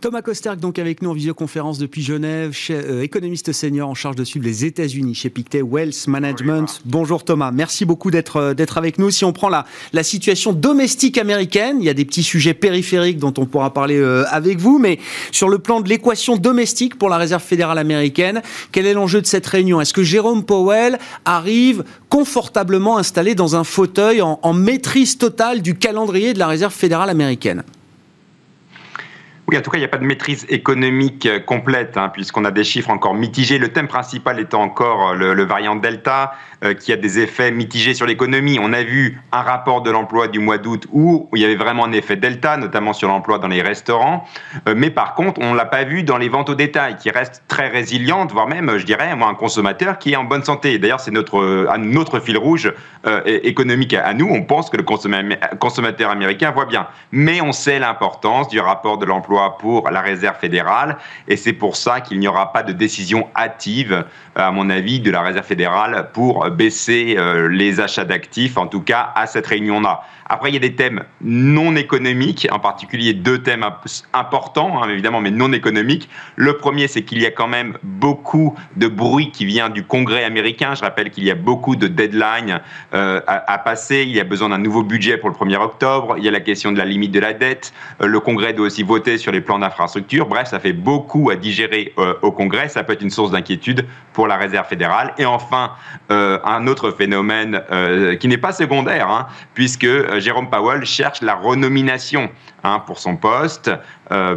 Thomas 0.00 0.22
Kosterk, 0.22 0.60
donc 0.60 0.78
avec 0.78 1.02
nous 1.02 1.10
en 1.10 1.12
visioconférence 1.12 1.78
depuis 1.78 2.02
Genève, 2.02 2.56
euh, 2.70 3.02
économiste 3.02 3.52
senior 3.52 3.88
en 3.88 3.94
charge 3.94 4.14
de 4.14 4.22
suivre 4.22 4.46
les 4.46 4.64
États-Unis 4.64 5.16
chez 5.16 5.28
Pictet 5.28 5.60
Wealth 5.60 6.06
Management. 6.06 6.82
Bonjour 6.84 7.24
Thomas, 7.24 7.50
merci 7.50 7.84
beaucoup 7.84 8.12
d'être 8.12 8.36
euh, 8.36 8.54
d'être 8.54 8.78
avec 8.78 8.98
nous. 8.98 9.10
Si 9.10 9.24
on 9.24 9.32
prend 9.32 9.48
la, 9.48 9.66
la 9.92 10.04
situation 10.04 10.52
domestique 10.52 11.18
américaine, 11.18 11.78
il 11.80 11.84
y 11.84 11.88
a 11.88 11.94
des 11.94 12.04
petits 12.04 12.22
sujets 12.22 12.54
périphériques 12.54 13.18
dont 13.18 13.34
on 13.38 13.46
pourra 13.46 13.74
parler 13.74 13.96
euh, 13.96 14.22
avec 14.30 14.58
vous, 14.58 14.78
mais 14.78 15.00
sur 15.32 15.48
le 15.48 15.58
plan 15.58 15.80
de 15.80 15.88
l'équation 15.88 16.36
domestique 16.36 16.96
pour 16.96 17.08
la 17.08 17.16
Réserve 17.16 17.42
fédérale 17.42 17.78
américaine, 17.78 18.40
quel 18.70 18.86
est 18.86 18.94
l'enjeu 18.94 19.20
de 19.20 19.26
cette 19.26 19.46
réunion? 19.48 19.80
Est-ce 19.80 19.92
que 19.92 20.04
Jérôme 20.04 20.44
Powell 20.44 21.00
arrive 21.24 21.82
confortablement 22.08 22.98
installé 22.98 23.34
dans 23.34 23.56
un 23.56 23.64
fauteuil 23.64 24.22
en, 24.22 24.38
en 24.44 24.52
maîtrise 24.52 25.18
totale 25.18 25.60
du 25.60 25.74
calendrier 25.74 26.34
de 26.34 26.38
la 26.38 26.46
Réserve 26.46 26.72
fédérale 26.72 27.10
américaine? 27.10 27.64
Oui, 29.48 29.56
en 29.56 29.62
tout 29.62 29.70
cas, 29.70 29.78
il 29.78 29.80
n'y 29.80 29.86
a 29.86 29.88
pas 29.88 29.96
de 29.96 30.04
maîtrise 30.04 30.44
économique 30.50 31.24
euh, 31.24 31.40
complète, 31.40 31.96
hein, 31.96 32.10
puisqu'on 32.10 32.44
a 32.44 32.50
des 32.50 32.64
chiffres 32.64 32.90
encore 32.90 33.14
mitigés. 33.14 33.56
Le 33.56 33.68
thème 33.68 33.88
principal 33.88 34.38
étant 34.40 34.60
encore 34.60 35.12
euh, 35.12 35.32
le, 35.32 35.42
variant 35.44 35.74
Delta, 35.74 36.34
euh, 36.62 36.74
qui 36.74 36.92
a 36.92 36.96
des 36.96 37.18
effets 37.18 37.50
mitigés 37.50 37.94
sur 37.94 38.04
l'économie. 38.04 38.58
On 38.60 38.74
a 38.74 38.82
vu 38.82 39.18
un 39.32 39.40
rapport 39.40 39.80
de 39.80 39.90
l'emploi 39.90 40.28
du 40.28 40.38
mois 40.38 40.58
d'août 40.58 40.86
où 40.92 41.30
il 41.34 41.40
y 41.40 41.46
avait 41.46 41.54
vraiment 41.54 41.86
un 41.86 41.92
effet 41.92 42.16
Delta, 42.16 42.58
notamment 42.58 42.92
sur 42.92 43.08
l'emploi 43.08 43.38
dans 43.38 43.48
les 43.48 43.62
restaurants. 43.62 44.26
mais 44.76 44.90
par 44.90 45.14
contre, 45.14 45.40
on 45.40 45.52
ne 45.52 45.56
l'a 45.56 45.64
pas 45.64 45.84
vu 45.84 46.02
dans 46.02 46.18
les 46.18 46.28
ventes 46.28 46.50
au 46.50 46.54
détail, 46.54 46.96
qui 46.96 47.10
restent 47.10 47.42
très 47.48 47.68
résilientes, 47.68 48.32
voire 48.32 48.48
même, 48.48 48.76
je 48.76 48.84
dirais, 48.84 49.10
un 49.10 49.34
consommateur 49.34 49.98
qui 49.98 50.12
est 50.12 50.16
en 50.16 50.24
bonne 50.24 50.44
santé. 50.44 50.78
D'ailleurs, 50.78 51.00
c'est 51.00 51.10
notre, 51.10 51.76
notre 51.78 52.20
fil 52.20 52.36
rouge 52.36 52.72
économique 53.24 53.94
à, 53.94 54.12
nous. 54.12 54.28
On 54.28 54.42
pense 54.42 54.68
que 54.68 54.76
le 54.76 54.82
consommateur 54.82 56.10
américain 56.10 56.50
voit 56.50 56.66
bien. 56.66 56.88
Mais 57.12 57.40
on 57.40 57.52
sait 57.52 57.78
l'importance 57.78 58.48
du 58.48 58.60
rapport 58.60 58.98
de 58.98 59.06
l'emploi 59.06 59.37
pour 59.58 59.90
la 59.90 60.00
réserve 60.00 60.36
fédérale. 60.38 60.98
Et 61.26 61.36
c'est 61.36 61.52
pour 61.52 61.76
ça 61.76 62.00
qu'il 62.00 62.18
n'y 62.18 62.28
aura 62.28 62.52
pas 62.52 62.62
de 62.62 62.72
décision 62.72 63.28
hâtive, 63.36 64.04
à 64.34 64.50
mon 64.50 64.70
avis, 64.70 65.00
de 65.00 65.10
la 65.10 65.22
réserve 65.22 65.46
fédérale 65.46 66.10
pour 66.12 66.48
baisser 66.50 67.16
les 67.50 67.80
achats 67.80 68.04
d'actifs, 68.04 68.56
en 68.56 68.66
tout 68.66 68.82
cas 68.82 69.12
à 69.14 69.26
cette 69.26 69.46
réunion-là. 69.46 70.02
Après, 70.30 70.50
il 70.50 70.54
y 70.54 70.58
a 70.58 70.60
des 70.60 70.74
thèmes 70.74 71.04
non 71.22 71.74
économiques, 71.76 72.46
en 72.52 72.58
particulier 72.58 73.14
deux 73.14 73.38
thèmes 73.38 73.64
importants, 74.12 74.82
hein, 74.82 74.88
évidemment, 74.90 75.20
mais 75.20 75.30
non 75.30 75.52
économiques. 75.52 76.08
Le 76.36 76.58
premier, 76.58 76.86
c'est 76.86 77.02
qu'il 77.02 77.22
y 77.22 77.26
a 77.26 77.30
quand 77.30 77.48
même 77.48 77.78
beaucoup 77.82 78.54
de 78.76 78.88
bruit 78.88 79.30
qui 79.30 79.46
vient 79.46 79.70
du 79.70 79.84
Congrès 79.84 80.24
américain. 80.24 80.74
Je 80.74 80.82
rappelle 80.82 81.10
qu'il 81.10 81.24
y 81.24 81.30
a 81.30 81.34
beaucoup 81.34 81.76
de 81.76 81.88
deadlines 81.88 82.60
euh, 82.92 83.20
à, 83.26 83.58
passer. 83.58 84.04
Il 84.06 84.14
y 84.14 84.20
a 84.20 84.24
besoin 84.24 84.50
d'un 84.50 84.58
nouveau 84.58 84.82
budget 84.82 85.16
pour 85.16 85.30
le 85.30 85.34
1er 85.34 85.56
octobre. 85.56 86.16
Il 86.18 86.24
y 86.24 86.28
a 86.28 86.30
la 86.30 86.40
question 86.40 86.72
de 86.72 86.78
la 86.78 86.84
limite 86.84 87.12
de 87.12 87.20
la 87.20 87.32
dette. 87.32 87.72
Euh, 88.02 88.06
le 88.06 88.20
Congrès 88.20 88.52
doit 88.52 88.66
aussi 88.66 88.82
voter 88.82 89.16
sur 89.16 89.27
les 89.30 89.40
plans 89.40 89.58
d'infrastructure. 89.58 90.26
Bref, 90.26 90.48
ça 90.48 90.60
fait 90.60 90.72
beaucoup 90.72 91.30
à 91.30 91.36
digérer 91.36 91.92
euh, 91.98 92.14
au 92.22 92.32
Congrès. 92.32 92.68
Ça 92.68 92.82
peut 92.82 92.92
être 92.92 93.02
une 93.02 93.10
source 93.10 93.30
d'inquiétude 93.30 93.86
pour 94.12 94.26
la 94.26 94.36
Réserve 94.36 94.66
fédérale. 94.66 95.14
Et 95.18 95.26
enfin, 95.26 95.72
un 96.10 96.66
autre 96.66 96.90
phénomène 96.90 97.62
qui 98.18 98.26
n'est 98.26 98.38
pas 98.38 98.52
secondaire, 98.52 99.08
hein, 99.08 99.28
puisque 99.54 99.86
Jérôme 100.18 100.50
Powell 100.50 100.84
cherche 100.84 101.22
la 101.22 101.34
renomination 101.36 102.30
hein, 102.64 102.82
pour 102.86 102.98
son 102.98 103.16
poste 103.16 103.68
euh, 103.68 103.76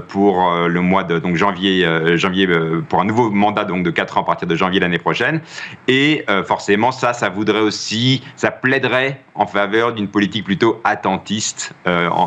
pour 0.07 0.49
euh, 0.49 0.67
le 0.67 0.81
mois 0.81 1.03
de 1.03 1.19
donc 1.19 1.35
janvier, 1.35 1.85
euh, 1.85 2.17
janvier 2.17 2.47
pour 2.89 3.01
un 3.01 3.05
nouveau 3.05 3.29
mandat 3.29 3.65
donc 3.65 3.83
de 3.83 3.91
4 3.91 4.17
ans 4.17 4.21
à 4.21 4.25
partir 4.25 4.47
de 4.47 4.55
janvier 4.55 4.79
l'année 4.79 4.99
prochaine. 4.99 5.41
Et 5.87 6.25
forcément, 6.45 6.91
ça, 6.91 7.13
ça 7.13 7.29
voudrait 7.29 7.59
aussi, 7.59 8.23
ça 8.35 8.51
plaiderait 8.51 9.21
en 9.35 9.45
faveur 9.45 9.93
d'une 9.93 10.07
politique 10.07 10.43
plutôt 10.43 10.81
attentiste 10.83 11.73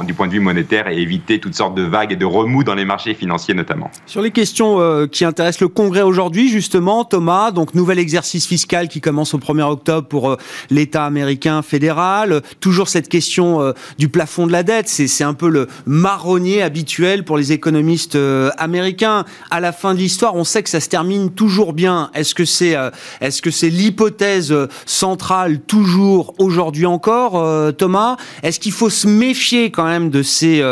du 0.07 0.15
point 0.15 0.27
de 0.27 0.33
vue 0.33 0.41
monétaire 0.41 0.89
et 0.89 0.99
éviter 0.99 1.39
toutes 1.39 1.55
sortes 1.55 1.75
de 1.75 1.83
vagues 1.83 2.13
et 2.13 2.17
de 2.17 2.25
remous 2.25 2.65
dans 2.65 2.75
les 2.75 2.85
marchés 2.85 3.15
financiers 3.15 3.55
notamment. 3.55 3.91
Sur 4.07 4.23
les 4.23 4.31
questions 4.31 5.07
qui 5.11 5.25
intéressent 5.25 5.63
le 5.63 5.69
Congrès 5.69 6.03
aujourd'hui, 6.03 6.49
justement, 6.49 7.05
Thomas, 7.05 7.51
donc 7.51 7.75
nouvel 7.75 7.99
exercice 7.99 8.47
fiscal 8.47 8.89
qui 8.89 9.01
commence 9.01 9.35
au 9.35 9.39
1er 9.39 9.63
octobre 9.63 10.09
pour 10.09 10.37
l'État 10.71 11.05
américain 11.05 11.63
fédéral. 11.63 12.43
Toujours 12.61 12.89
cette 12.89 13.09
question 13.09 13.75
du 13.99 14.09
plafond 14.09 14.47
de 14.47 14.53
la 14.53 14.63
dette, 14.63 14.89
c'est 14.89 15.25
un 15.25 15.35
peu 15.35 15.49
le 15.49 15.69
marronnier 15.87 16.63
habituel 16.63 17.25
pour 17.25 17.34
les 17.37 17.53
économistes 17.53 18.17
euh, 18.17 18.51
américains. 18.59 19.25
À 19.51 19.61
la 19.61 19.73
fin 19.73 19.95
de 19.95 19.99
l'histoire, 19.99 20.35
on 20.35 20.45
sait 20.45 20.63
que 20.63 20.71
ça 20.71 20.81
se 20.81 20.89
termine 20.89 21.31
toujours 21.31 21.73
bien. 21.73 22.11
Est-ce 22.15 22.35
que 22.35 22.45
c'est 22.45 22.77
euh, 22.77 22.91
est-ce 23.21 23.43
que 23.43 23.51
c'est 23.51 23.71
l'hypothèse 23.71 24.53
euh, 24.53 24.69
centrale 24.87 25.61
toujours 25.61 26.35
aujourd'hui 26.39 26.87
encore, 26.87 27.75
Thomas? 27.77 28.17
Est-ce 28.43 28.61
qu'il 28.61 28.73
faut 28.73 28.91
se 28.91 29.07
méfier 29.07 29.71
quand 29.71 29.85
même 29.85 30.11
de 30.11 30.23
ces 30.23 30.63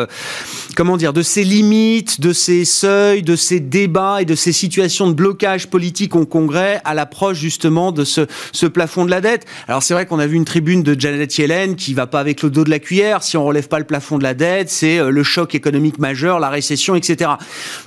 comment 0.77 0.97
dire 0.97 1.13
de 1.13 1.23
ces 1.23 1.45
limites, 1.45 2.21
de 2.21 2.33
ces 2.33 2.65
seuils, 2.65 3.23
de 3.23 3.37
ces 3.37 3.61
débats 3.61 4.23
et 4.23 4.25
de 4.25 4.35
ces 4.35 4.53
situations 4.53 5.09
de 5.09 5.15
blocage 5.15 5.69
politique 5.69 6.17
au 6.17 6.27
Congrès 6.27 6.81
à 6.85 6.95
l'approche 6.95 7.39
justement 7.39 7.93
de 7.93 8.05
ce, 8.05 8.67
plafond 8.67 9.05
de 9.05 9.11
la 9.11 9.21
dette? 9.21 9.47
Alors 9.69 9.83
c'est 9.83 9.95
vrai 9.95 10.07
qu'on 10.07 10.19
a 10.19 10.27
vu 10.27 10.37
une 10.37 10.45
tribune 10.45 10.83
de 10.83 10.99
Janet 10.99 11.37
Yellen 11.39 11.77
qui 11.77 11.95
va 11.95 12.07
pas 12.07 12.21
avec 12.21 12.43
le 12.43 12.51
dos 12.51 12.65
de 12.65 12.71
la 12.71 12.79
cuillère. 12.79 13.23
Si 13.23 13.37
on 13.37 13.45
relève 13.45 13.69
pas 13.69 13.79
le 13.79 13.85
plafond 13.85 14.19
de 14.19 14.23
la 14.23 14.35
dette, 14.35 14.71
c'est 14.71 14.99
le 15.03 15.23
choc 15.23 15.55
économique 15.55 15.99
majeur, 15.99 16.41
la 16.41 16.49
récession, 16.53 16.95
etc. 16.95 17.33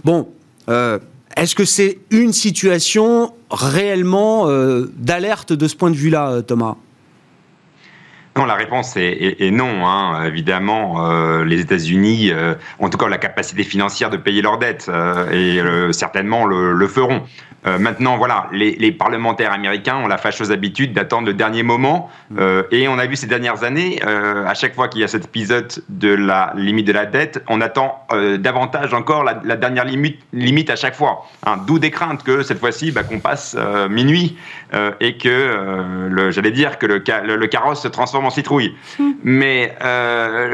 Bon, 0.04 0.28
euh, 0.70 1.00
est-ce 1.36 1.56
que 1.56 1.66
c'est 1.66 2.00
une 2.12 2.34
situation 2.34 3.34
réellement 3.52 4.48
euh, 4.48 4.92
d'alerte 4.98 5.54
de 5.54 5.68
ce 5.68 5.76
point 5.76 5.92
de 5.92 5.96
vue-là, 5.96 6.30
euh, 6.30 6.42
Thomas? 6.42 6.76
Non, 8.38 8.46
la 8.46 8.56
réponse 8.56 8.98
est, 8.98 9.52
non. 9.52 9.88
Hein. 9.88 10.26
Évidemment, 10.26 11.42
les 11.44 11.62
États-Unis 11.62 12.34
ont 12.80 12.86
en 12.86 12.90
tout 12.90 12.98
cas 12.98 13.08
la 13.08 13.18
capacité 13.18 13.64
financière 13.64 14.10
de 14.10 14.18
payer 14.18 14.42
leurs 14.42 14.58
dettes 14.58 14.92
et 15.32 15.62
certainement 15.94 16.46
le, 16.46 16.88
feront. 16.88 17.24
Euh, 17.68 17.80
maintenant, 17.80 18.18
voilà, 18.18 18.48
les, 18.52 18.92
parlementaires 18.92 19.52
américains 19.52 19.98
ont 19.98 20.08
la 20.08 20.18
fâcheuse 20.18 20.52
habitude 20.52 20.94
d'attendre 20.94 21.28
le 21.28 21.34
dernier 21.34 21.64
moment. 21.64 22.10
Euh, 22.38 22.64
et 22.72 22.88
on 22.88 23.00
a 23.00 23.06
vu 23.08 23.16
ces 23.16 23.28
dernières 23.28 23.64
années, 23.64 24.00
euh, 24.06 24.46
à 24.46 24.54
chaque 24.54 24.76
fois 24.76 24.88
qu'il 24.88 25.02
y 25.02 25.04
a 25.04 25.08
cet 25.08 25.26
épisode 25.26 25.72
de 25.90 26.14
la 26.14 26.54
limite 26.56 26.86
de 26.88 26.94
la 26.94 27.06
dette, 27.06 27.44
on 27.48 27.62
attend 27.62 28.06
davantage 28.40 28.94
encore 28.94 29.24
la, 29.24 29.56
dernière 29.56 29.86
limite, 29.86 30.20
limite 30.34 30.70
à 30.70 30.76
chaque 30.76 30.96
fois. 30.96 31.26
Hein. 31.46 31.58
D'où 31.66 31.80
des 31.80 31.92
craintes 31.92 32.24
que 32.24 32.44
cette 32.44 32.60
fois-ci, 32.60 32.92
bah, 32.92 33.04
qu'on 33.04 33.20
passe 33.20 33.58
minuit 33.90 34.38
et 35.00 35.18
que, 35.18 36.30
j'allais 36.30 36.52
dire, 36.52 36.78
que 36.78 36.86
le, 36.86 37.48
carrosse 37.48 37.82
se 37.82 37.88
transforme 37.88 38.25
en 38.26 38.32
citrouille. 38.32 38.76
Mm. 39.00 39.12
Mais 39.24 39.76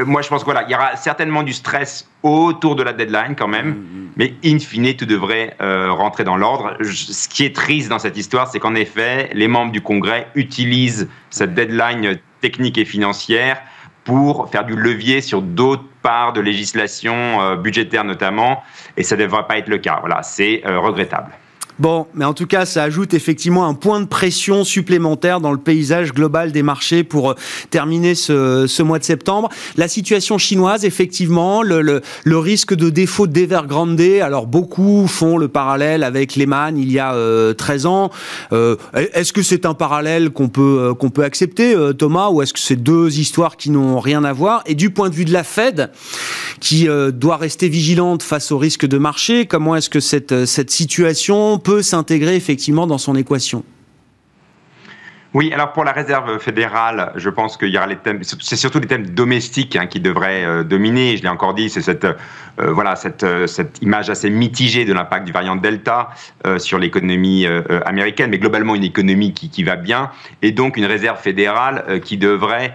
moi, 0.06 0.22
je 0.22 0.28
pense 0.28 0.44
qu'il 0.44 0.52
voilà, 0.52 0.68
y 0.68 0.74
aura 0.74 0.96
certainement 0.96 1.42
du 1.42 1.52
stress 1.52 2.08
autour 2.22 2.76
de 2.76 2.82
la 2.82 2.92
deadline 2.92 3.34
quand 3.36 3.48
même, 3.48 3.68
mm, 3.68 3.70
mm. 3.70 4.08
mais 4.16 4.34
in 4.44 4.58
fine, 4.58 4.94
tout 4.94 5.06
devrait 5.06 5.56
euh, 5.60 5.90
rentrer 5.92 6.24
dans 6.24 6.36
l'ordre. 6.36 6.76
Ce 6.82 7.28
qui 7.28 7.44
est 7.44 7.54
triste 7.54 7.88
dans 7.88 7.98
cette 7.98 8.16
histoire, 8.16 8.48
c'est 8.48 8.58
qu'en 8.58 8.74
effet, 8.74 9.30
les 9.32 9.48
membres 9.48 9.72
du 9.72 9.80
Congrès 9.80 10.28
utilisent 10.34 11.08
cette 11.30 11.54
deadline 11.54 12.18
technique 12.40 12.78
et 12.78 12.84
financière 12.84 13.60
pour 14.04 14.50
faire 14.50 14.64
du 14.64 14.74
levier 14.74 15.20
sur 15.20 15.42
d'autres 15.42 15.84
parts 16.02 16.32
de 16.32 16.40
législation 16.40 17.40
euh, 17.40 17.56
budgétaire 17.56 18.04
notamment, 18.04 18.62
et 18.96 19.04
ça 19.04 19.16
ne 19.16 19.22
devrait 19.22 19.46
pas 19.46 19.58
être 19.58 19.68
le 19.68 19.78
cas. 19.78 19.98
Voilà, 20.00 20.22
c'est 20.22 20.62
euh, 20.66 20.80
regrettable. 20.80 21.32
Bon, 21.82 22.06
mais 22.14 22.24
en 22.24 22.32
tout 22.32 22.46
cas, 22.46 22.64
ça 22.64 22.84
ajoute 22.84 23.12
effectivement 23.12 23.66
un 23.66 23.74
point 23.74 23.98
de 23.98 24.06
pression 24.06 24.62
supplémentaire 24.62 25.40
dans 25.40 25.50
le 25.50 25.58
paysage 25.58 26.12
global 26.12 26.52
des 26.52 26.62
marchés 26.62 27.02
pour 27.02 27.32
euh, 27.32 27.34
terminer 27.70 28.14
ce, 28.14 28.82
mois 28.84 29.00
de 29.00 29.04
septembre. 29.04 29.48
La 29.76 29.88
situation 29.88 30.38
chinoise, 30.38 30.84
effectivement, 30.84 31.60
le, 31.60 31.80
le, 31.82 32.38
risque 32.38 32.72
de 32.74 32.88
défaut 32.88 33.26
d'Evergrande, 33.26 34.00
alors 34.22 34.46
beaucoup 34.46 35.08
font 35.08 35.36
le 35.36 35.48
parallèle 35.48 36.04
avec 36.04 36.36
Lehman 36.36 36.78
il 36.78 36.92
y 36.92 37.00
a 37.00 37.10
13 37.54 37.84
euh, 37.84 37.88
ans. 37.88 38.10
Euh, 38.52 38.76
est-ce 38.94 39.32
que 39.32 39.42
c'est 39.42 39.66
un 39.66 39.74
parallèle 39.74 40.30
qu'on 40.30 40.48
peut, 40.48 40.94
qu'on 40.96 41.10
peut 41.10 41.24
accepter, 41.24 41.74
Thomas, 41.98 42.28
ou 42.28 42.42
est-ce 42.42 42.52
que 42.52 42.60
c'est 42.60 42.76
deux 42.76 43.18
histoires 43.18 43.56
qui 43.56 43.70
n'ont 43.70 43.98
rien 43.98 44.22
à 44.22 44.32
voir? 44.32 44.62
Et 44.66 44.76
du 44.76 44.90
point 44.90 45.10
de 45.10 45.16
vue 45.16 45.24
de 45.24 45.32
la 45.32 45.42
Fed, 45.42 45.90
qui 46.60 46.86
doit 47.12 47.38
rester 47.38 47.68
vigilante 47.68 48.22
face 48.22 48.52
au 48.52 48.58
risque 48.58 48.86
de 48.86 48.98
marché, 48.98 49.46
comment 49.46 49.74
est-ce 49.74 49.90
que 49.90 49.98
cette, 49.98 50.46
cette 50.46 50.70
situation 50.70 51.58
peut 51.58 51.71
s'intégrer 51.80 52.36
effectivement 52.36 52.86
dans 52.86 52.98
son 52.98 53.16
équation 53.16 53.64
oui, 55.34 55.50
alors 55.54 55.72
pour 55.72 55.84
la 55.84 55.92
réserve 55.92 56.38
fédérale, 56.38 57.12
je 57.16 57.30
pense 57.30 57.56
qu'il 57.56 57.68
y 57.68 57.78
aura 57.78 57.86
les 57.86 57.96
thèmes, 57.96 58.20
c'est 58.22 58.56
surtout 58.56 58.80
les 58.80 58.86
thèmes 58.86 59.06
domestiques 59.06 59.76
hein, 59.76 59.86
qui 59.86 59.98
devraient 59.98 60.44
euh, 60.44 60.62
dominer. 60.62 61.16
Je 61.16 61.22
l'ai 61.22 61.30
encore 61.30 61.54
dit, 61.54 61.70
c'est 61.70 61.80
cette 61.80 62.04
euh, 62.04 62.14
voilà 62.58 62.96
cette, 62.96 63.24
euh, 63.24 63.46
cette 63.46 63.80
image 63.80 64.10
assez 64.10 64.28
mitigée 64.28 64.84
de 64.84 64.92
l'impact 64.92 65.24
du 65.24 65.32
variant 65.32 65.56
Delta 65.56 66.10
sur 66.58 66.78
l'économie 66.78 67.46
américaine, 67.86 68.30
mais 68.30 68.38
globalement 68.38 68.74
une 68.74 68.84
économie 68.84 69.32
qui, 69.32 69.48
qui, 69.48 69.62
va 69.62 69.76
bien, 69.76 70.10
et 70.42 70.50
donc 70.50 70.76
une 70.76 70.84
réserve 70.84 71.20
fédérale 71.20 72.00
qui 72.04 72.18
devrait 72.18 72.74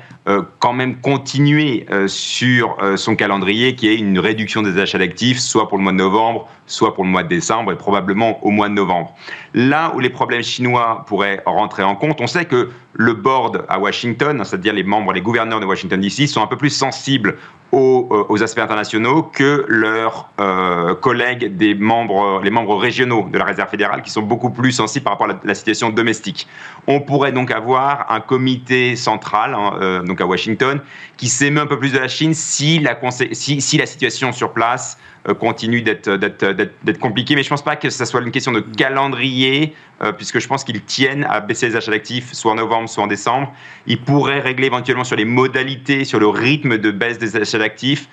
quand 0.59 0.73
même 0.73 0.95
continuer 1.01 1.85
sur 2.07 2.77
son 2.95 3.15
calendrier, 3.15 3.75
qui 3.75 3.89
est 3.89 3.95
une 3.95 4.19
réduction 4.19 4.61
des 4.61 4.79
achats 4.79 4.97
d'actifs, 4.97 5.39
soit 5.39 5.67
pour 5.67 5.77
le 5.77 5.83
mois 5.83 5.91
de 5.91 5.97
novembre, 5.97 6.47
soit 6.65 6.93
pour 6.93 7.03
le 7.03 7.09
mois 7.09 7.23
de 7.23 7.29
décembre, 7.29 7.73
et 7.73 7.77
probablement 7.77 8.43
au 8.45 8.51
mois 8.51 8.69
de 8.69 8.73
novembre. 8.73 9.13
Là 9.53 9.91
où 9.95 9.99
les 9.99 10.09
problèmes 10.09 10.43
chinois 10.43 11.03
pourraient 11.07 11.41
rentrer 11.45 11.83
en 11.83 11.95
compte, 11.95 12.21
on 12.21 12.27
sait 12.27 12.46
que 12.47 12.69
le 12.93 13.13
board 13.13 13.65
à 13.69 13.79
Washington, 13.79 14.43
c'est-à-dire 14.43 14.73
les 14.73 14.83
membres, 14.83 15.13
les 15.13 15.21
gouverneurs 15.21 15.59
de 15.59 15.65
Washington 15.65 15.99
DC, 15.99 16.27
sont 16.27 16.41
un 16.41 16.47
peu 16.47 16.57
plus 16.57 16.69
sensibles 16.69 17.37
aux, 17.71 18.07
euh, 18.29 18.43
aspects 18.43 18.59
internationaux 18.59 19.23
que 19.23 19.65
leurs 19.67 20.29
euh, 20.39 20.95
collègues 20.95 21.57
des 21.57 21.75
membres, 21.75 22.41
les 22.43 22.49
membres 22.49 22.75
régionaux 22.77 23.27
de 23.31 23.37
la 23.37 23.45
Réserve 23.45 23.69
fédérale, 23.69 24.01
qui 24.01 24.09
sont 24.09 24.21
beaucoup 24.21 24.49
plus 24.49 24.71
sensibles 24.71 25.03
par 25.03 25.13
rapport 25.13 25.29
à 25.29 25.39
la, 25.43 25.55
situation 25.55 25.89
domestique. 25.89 26.47
On 26.87 27.01
pourrait 27.01 27.31
donc 27.31 27.51
avoir 27.51 28.11
un 28.11 28.21
comité 28.21 28.95
central, 28.95 29.53
hein, 29.53 29.73
euh, 29.81 30.03
donc 30.03 30.21
à 30.21 30.25
Washington, 30.25 30.79
qui 31.17 31.27
s'émeut 31.27 31.61
un 31.61 31.67
peu 31.67 31.79
plus 31.79 31.91
de 31.91 31.99
la 31.99 32.07
Chine 32.07 32.33
si 32.33 32.79
la, 32.79 32.97
si, 33.31 33.61
si 33.61 33.77
la 33.77 33.85
situation 33.85 34.31
sur 34.31 34.53
place 34.53 34.97
continue 35.39 35.81
d'être 35.81 36.99
compliquée. 37.01 37.35
Mais 37.35 37.43
je 37.43 37.47
ne 37.47 37.49
pense 37.49 37.63
pas 37.63 37.75
que 37.75 37.89
ce 37.89 38.05
soit 38.05 38.21
une 38.21 38.31
question 38.31 38.53
de 38.53 38.61
calendrier, 38.61 39.73
puisque 40.15 40.39
je 40.39 40.47
pense 40.47 40.63
qu'ils 40.63 40.81
tiennent 40.83 41.25
à 41.29 41.41
baisser 41.41 41.67
les 41.67 41.75
achats 41.75 41.91
d'actifs, 41.91 42.31
soit 42.31 42.53
en 42.53 42.55
novembre, 42.55 42.87
soit 42.87 43.03
en 43.03 43.07
décembre. 43.07 43.51
Ils 43.87 44.01
pourraient 44.01 44.39
régler 44.39 44.67
éventuellement 44.67 45.03
sur 45.03 45.17
les 45.17 45.25
modalités, 45.25 46.05
sur 46.05 46.21
le 46.21 46.27
rythme 46.27 46.77
de 46.77 46.91
baisse 46.91 47.17
des 47.17 47.35
achats 47.35 47.56
d'actifs. 47.57 48.07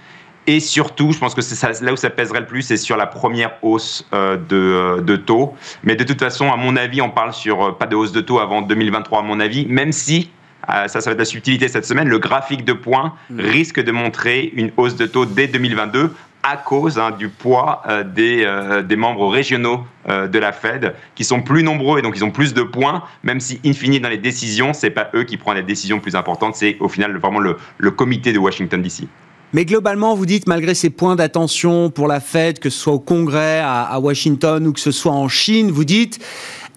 Et 0.46 0.60
surtout, 0.60 1.12
je 1.12 1.18
pense 1.18 1.34
que 1.34 1.40
c'est 1.40 1.80
là 1.80 1.92
où 1.92 1.96
ça 1.96 2.10
pèserait 2.10 2.40
le 2.40 2.46
plus, 2.46 2.62
c'est 2.62 2.76
sur 2.76 2.98
la 2.98 3.06
première 3.06 3.52
hausse 3.62 4.06
euh, 4.12 4.36
euh, 4.52 5.00
de, 5.00 5.16
taux. 5.16 5.54
Mais 5.84 5.96
de 5.96 6.04
toute 6.04 6.20
façon, 6.20 6.52
à 6.52 6.56
mon 6.56 6.76
avis, 6.76 7.00
on 7.00 7.08
parle 7.08 7.32
sur 7.32 7.62
euh, 7.62 7.72
pas 7.72 7.86
de 7.86 7.96
hausse 7.96 8.12
de 8.12 8.20
taux 8.20 8.40
avant 8.40 8.60
2023, 8.60 9.20
à 9.20 9.22
mon 9.22 9.40
avis, 9.40 9.64
même 9.66 9.92
si 9.92 10.30
ça, 10.66 10.88
ça 10.88 11.00
va 11.00 11.12
être 11.12 11.18
la 11.18 11.24
subtilité 11.26 11.68
cette 11.68 11.84
semaine. 11.84 12.08
Le 12.08 12.18
graphique 12.18 12.64
de 12.64 12.72
points 12.72 13.14
mmh. 13.28 13.40
risque 13.40 13.80
de 13.82 13.92
montrer 13.92 14.50
une 14.54 14.70
hausse 14.78 14.96
de 14.96 15.04
taux 15.04 15.26
dès 15.26 15.46
2022 15.46 16.10
à 16.44 16.58
cause 16.58 16.98
hein, 16.98 17.10
du 17.10 17.30
poids 17.30 17.82
euh, 17.88 18.04
des, 18.04 18.44
euh, 18.44 18.82
des, 18.82 18.96
membres 18.96 19.26
régionaux 19.26 19.84
euh, 20.08 20.28
de 20.28 20.38
la 20.38 20.52
Fed, 20.52 20.94
qui 21.14 21.24
sont 21.24 21.40
plus 21.40 21.62
nombreux 21.62 21.98
et 21.98 22.02
donc 22.02 22.16
ils 22.16 22.24
ont 22.24 22.30
plus 22.30 22.52
de 22.52 22.62
points, 22.62 23.02
même 23.22 23.40
si, 23.40 23.60
in 23.64 23.72
fine, 23.72 23.98
dans 23.98 24.10
les 24.10 24.18
décisions, 24.18 24.74
c'est 24.74 24.90
pas 24.90 25.08
eux 25.14 25.24
qui 25.24 25.38
prennent 25.38 25.56
les 25.56 25.62
décisions 25.62 26.00
plus 26.00 26.14
importantes, 26.14 26.54
c'est 26.54 26.76
au 26.80 26.88
final 26.88 27.16
vraiment 27.16 27.40
le, 27.40 27.56
le 27.78 27.90
comité 27.90 28.32
de 28.34 28.38
Washington 28.38 28.80
DC. 28.82 29.08
Mais 29.54 29.64
globalement, 29.64 30.16
vous 30.16 30.26
dites, 30.26 30.48
malgré 30.48 30.74
ces 30.74 30.90
points 30.90 31.14
d'attention 31.14 31.88
pour 31.88 32.08
la 32.08 32.18
Fed, 32.18 32.58
que 32.58 32.70
ce 32.70 32.76
soit 32.76 32.92
au 32.92 32.98
Congrès, 32.98 33.60
à, 33.64 34.00
Washington 34.00 34.66
ou 34.66 34.72
que 34.72 34.80
ce 34.80 34.90
soit 34.90 35.12
en 35.12 35.28
Chine, 35.28 35.70
vous 35.70 35.84
dites, 35.84 36.18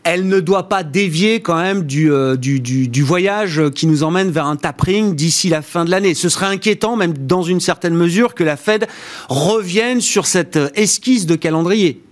elle 0.03 0.27
ne 0.27 0.39
doit 0.39 0.69
pas 0.69 0.83
dévier 0.83 1.41
quand 1.41 1.59
même 1.59 1.85
du, 1.85 2.11
euh, 2.11 2.35
du, 2.35 2.59
du, 2.59 3.01
voyage 3.01 3.63
qui 3.71 3.87
nous 3.87 4.03
emmène 4.03 4.29
vers 4.29 4.45
un 4.45 4.57
tapering 4.57 5.15
d'ici 5.15 5.49
la 5.49 5.63
fin 5.63 5.85
de 5.85 5.89
l'année. 5.89 6.13
Ce 6.13 6.29
serait 6.29 6.45
inquiétant, 6.45 6.95
même 6.95 7.17
dans 7.17 7.41
une 7.41 7.59
certaine 7.59 7.95
mesure, 7.95 8.35
que 8.35 8.43
la 8.43 8.57
Fed 8.57 8.87
revienne 9.27 9.99
sur 9.99 10.27
cette 10.27 10.59
esquisse 10.75 11.25
de 11.25 11.35
calendrier. 11.35 12.03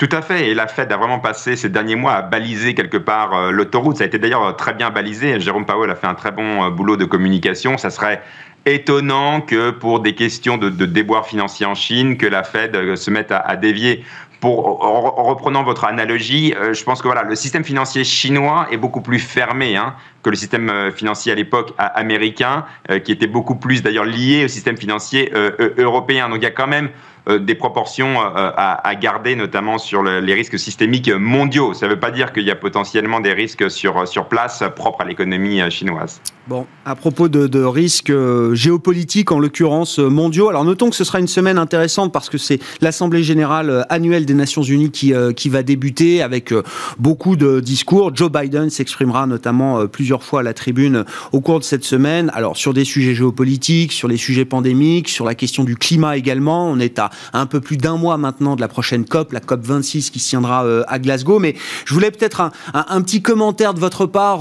Tout 0.00 0.08
à 0.12 0.22
fait. 0.22 0.48
Et 0.48 0.54
la 0.54 0.66
Fed 0.66 0.90
a 0.92 0.96
vraiment 0.96 1.18
passé 1.18 1.56
ces 1.56 1.68
derniers 1.68 1.94
mois 1.94 2.14
à 2.14 2.22
baliser 2.22 2.72
quelque 2.72 2.96
part 2.96 3.34
euh, 3.34 3.50
l'autoroute. 3.50 3.98
Ça 3.98 4.04
a 4.04 4.06
été 4.06 4.18
d'ailleurs 4.18 4.56
très 4.56 4.72
bien 4.72 4.88
balisé. 4.88 5.38
Jérôme 5.40 5.66
Powell 5.66 5.90
a 5.90 5.94
fait 5.94 6.06
un 6.06 6.14
très 6.14 6.30
bon 6.30 6.64
euh, 6.64 6.70
boulot 6.70 6.96
de 6.96 7.04
communication. 7.04 7.76
Ça 7.76 7.90
serait 7.90 8.22
étonnant 8.66 9.40
que 9.40 9.70
pour 9.70 10.00
des 10.00 10.14
questions 10.14 10.58
de, 10.58 10.70
déboire 10.86 11.26
financier 11.26 11.66
en 11.66 11.74
Chine, 11.74 12.16
que 12.16 12.26
la 12.26 12.42
Fed 12.42 12.96
se 12.96 13.10
mette 13.10 13.32
à 13.32 13.56
dévier 13.56 14.04
pour, 14.40 14.82
en, 14.82 15.24
reprenant 15.24 15.62
votre 15.62 15.84
analogie, 15.84 16.54
euh, 16.56 16.72
je 16.72 16.82
pense 16.82 17.02
que 17.02 17.06
voilà, 17.06 17.22
le 17.22 17.34
système 17.36 17.62
financier 17.62 18.04
chinois 18.04 18.66
est 18.70 18.78
beaucoup 18.78 19.02
plus 19.02 19.18
fermé 19.18 19.76
hein, 19.76 19.94
que 20.22 20.30
le 20.30 20.36
système 20.36 20.70
euh, 20.70 20.90
financier 20.90 21.30
à 21.30 21.34
l'époque 21.34 21.74
américain, 21.76 22.64
euh, 22.90 22.98
qui 22.98 23.12
était 23.12 23.26
beaucoup 23.26 23.54
plus 23.54 23.82
d'ailleurs 23.82 24.06
lié 24.06 24.46
au 24.46 24.48
système 24.48 24.78
financier 24.78 25.32
européen. 25.78 26.28
Donc 26.28 26.38
il 26.38 26.44
y 26.44 26.46
a 26.46 26.50
quand 26.50 26.66
même 26.66 26.88
des 27.28 27.54
proportions 27.54 28.20
à, 28.20 28.94
garder, 28.94 29.36
notamment 29.36 29.78
sur 29.78 30.02
les 30.02 30.34
risques 30.34 30.58
systémiques 30.58 31.10
mondiaux. 31.10 31.74
Ça 31.74 31.86
ne 31.86 31.92
veut 31.92 32.00
pas 32.00 32.10
dire 32.10 32.32
qu'il 32.32 32.44
y 32.44 32.50
a 32.50 32.56
potentiellement 32.56 33.20
des 33.20 33.32
risques 33.32 33.70
sur, 33.70 34.06
sur 34.08 34.26
place 34.26 34.62
propres 34.74 35.02
à 35.02 35.04
l'économie 35.04 35.60
chinoise. 35.70 36.20
Bon, 36.48 36.66
à 36.84 36.96
propos 36.96 37.28
de, 37.28 37.64
risques 37.64 38.12
géopolitiques, 38.52 39.32
en 39.32 39.38
l'occurrence 39.38 39.98
mondiaux, 39.98 40.48
alors 40.48 40.64
notons 40.64 40.90
que 40.90 40.96
ce 40.96 41.04
sera 41.04 41.20
une 41.20 41.28
semaine 41.28 41.58
intéressante 41.58 42.12
parce 42.12 42.28
que 42.28 42.38
c'est 42.38 42.58
l'Assemblée 42.80 43.22
générale 43.22 43.86
annuelle 43.88 44.26
des 44.26 44.34
Nations 44.34 44.62
Unies 44.62 44.90
qui, 44.90 45.14
euh, 45.14 45.32
qui 45.32 45.48
va 45.48 45.62
débuter 45.62 46.22
avec 46.22 46.52
euh, 46.52 46.62
beaucoup 46.98 47.36
de 47.36 47.60
discours. 47.60 48.14
Joe 48.14 48.30
Biden 48.30 48.70
s'exprimera 48.70 49.26
notamment 49.26 49.80
euh, 49.80 49.86
plusieurs 49.86 50.22
fois 50.22 50.40
à 50.40 50.42
la 50.42 50.54
tribune 50.54 51.04
au 51.32 51.40
cours 51.40 51.58
de 51.58 51.64
cette 51.64 51.84
semaine. 51.84 52.30
Alors 52.34 52.56
sur 52.56 52.74
des 52.74 52.84
sujets 52.84 53.14
géopolitiques, 53.14 53.92
sur 53.92 54.08
les 54.08 54.16
sujets 54.16 54.44
pandémiques, 54.44 55.08
sur 55.08 55.24
la 55.24 55.34
question 55.34 55.64
du 55.64 55.76
climat 55.76 56.16
également. 56.16 56.68
On 56.68 56.78
est 56.78 56.98
à 56.98 57.09
un 57.32 57.46
peu 57.46 57.60
plus 57.60 57.76
d'un 57.76 57.96
mois 57.96 58.16
maintenant 58.16 58.56
de 58.56 58.60
la 58.60 58.68
prochaine 58.68 59.04
COP, 59.04 59.32
la 59.32 59.40
COP 59.40 59.60
26 59.62 60.10
qui 60.10 60.18
se 60.18 60.28
tiendra 60.30 60.64
à 60.86 60.98
Glasgow. 60.98 61.38
Mais 61.38 61.54
je 61.84 61.94
voulais 61.94 62.10
peut-être 62.10 62.40
un, 62.40 62.52
un, 62.72 63.02
petit 63.02 63.22
commentaire 63.22 63.74
de 63.74 63.80
votre 63.80 64.06
part, 64.06 64.40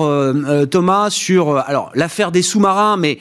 Thomas, 0.70 1.10
sur 1.10 1.58
alors 1.58 1.92
l'affaire 1.96 2.32
des 2.32 2.42
sous-marins, 2.42 2.98
mais 2.98 3.20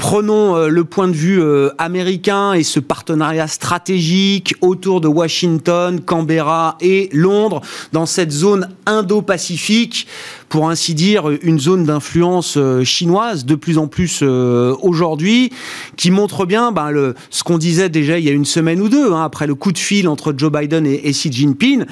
Prenons 0.00 0.56
euh, 0.56 0.68
le 0.68 0.84
point 0.84 1.08
de 1.08 1.12
vue 1.12 1.42
euh, 1.42 1.68
américain 1.76 2.54
et 2.54 2.62
ce 2.62 2.80
partenariat 2.80 3.46
stratégique 3.46 4.54
autour 4.62 5.02
de 5.02 5.08
Washington, 5.08 6.00
Canberra 6.00 6.78
et 6.80 7.10
Londres 7.12 7.60
dans 7.92 8.06
cette 8.06 8.32
zone 8.32 8.70
Indo-Pacifique 8.86 10.06
pour 10.48 10.70
ainsi 10.70 10.94
dire, 10.94 11.28
une 11.42 11.60
zone 11.60 11.84
d'influence 11.84 12.56
euh, 12.56 12.82
chinoise 12.82 13.44
de 13.44 13.54
plus 13.54 13.76
en 13.76 13.88
plus 13.88 14.22
aujourd'hui, 14.22 15.52
qui 15.96 16.10
montre 16.10 16.46
bien 16.46 16.72
ben, 16.72 17.12
ce 17.28 17.44
qu'on 17.44 17.58
disait 17.58 17.90
déjà 17.90 18.18
il 18.18 18.24
y 18.24 18.30
a 18.30 18.32
une 18.32 18.46
semaine 18.46 18.80
ou 18.80 18.88
deux, 18.88 19.12
hein, 19.12 19.22
après 19.22 19.46
le 19.46 19.54
coup 19.54 19.70
de 19.70 19.78
fil 19.78 20.08
entre 20.08 20.32
Joe 20.34 20.50
Biden 20.50 20.86
et, 20.86 21.12
Xi 21.12 21.30
Jinping. 21.30 21.84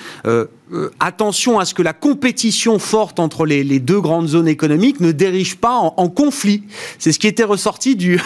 Attention 1.00 1.58
à 1.58 1.64
ce 1.64 1.74
que 1.74 1.82
la 1.82 1.92
compétition 1.92 2.78
forte 2.78 3.20
entre 3.20 3.46
les, 3.46 3.78
deux 3.78 4.00
grandes 4.00 4.28
zones 4.28 4.48
économiques 4.48 5.00
ne 5.00 5.12
dérive 5.12 5.58
pas 5.58 5.74
en, 5.74 6.08
conflit. 6.08 6.64
C'est 6.98 7.12
ce 7.12 7.18
qui 7.18 7.26
était 7.26 7.44
ressorti 7.44 7.96
du, 7.96 8.20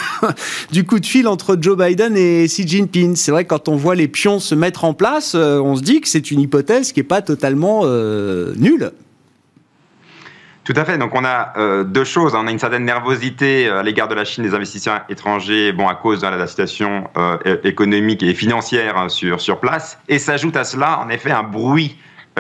coup 0.85 1.01
de 1.01 1.07
fil 1.07 1.29
entre 1.29 1.57
Joe 1.61 1.77
Biden 1.77 2.17
et 2.17 2.47
Xi 2.47 2.67
Jinping. 2.67 3.17
C'est 3.17 3.31
vrai 3.31 3.45
que 3.45 3.51
quand 3.51 3.69
on 3.69 3.77
voit 3.77 3.95
les 3.95 4.09
pions 4.09 4.39
se 4.39 4.55
mettre 4.55 4.85
en 4.85 4.95
place, 4.95 5.35
euh, 5.35 5.59
on 5.61 5.77
se 5.77 5.83
dit 5.83 6.01
que 6.01 6.09
c'est 6.09 6.31
une 6.31 6.41
hypothèse 6.41 6.93
qui 6.93 7.01
n'est 7.01 7.05
pas 7.05 7.23
totalement 7.23 7.83
euh, 7.85 8.53
nulle. 8.57 8.93
Tout 10.65 10.75
à 10.77 10.85
fait. 10.85 10.97
Donc 10.97 11.13
on 11.15 11.25
a 11.25 11.53
euh, 11.57 11.83
deux 11.83 12.05
choses. 12.05 12.35
On 12.37 12.47
a 12.47 12.51
une 12.51 12.59
certaine 12.59 12.85
nervosité 12.85 13.69
à 13.69 13.83
l'égard 13.83 14.07
de 14.07 14.15
la 14.15 14.25
Chine 14.25 14.45
des 14.45 14.55
investisseurs 14.55 15.01
étrangers, 15.09 15.73
bon 15.73 15.89
à 15.89 15.97
cause 15.97 16.21
de 16.21 16.27
la 16.27 16.47
situation 16.47 17.05
économique 17.65 18.23
et 18.23 18.33
financière 18.35 18.97
hein, 18.97 19.09
sur 19.09 19.59
place. 19.59 19.99
Et 20.09 20.21
s'ajoute 20.21 20.57
à 20.57 20.65
cela, 20.65 21.01
en 21.01 21.09
effet, 21.09 21.33
un 21.33 21.43
bruit 21.43 21.97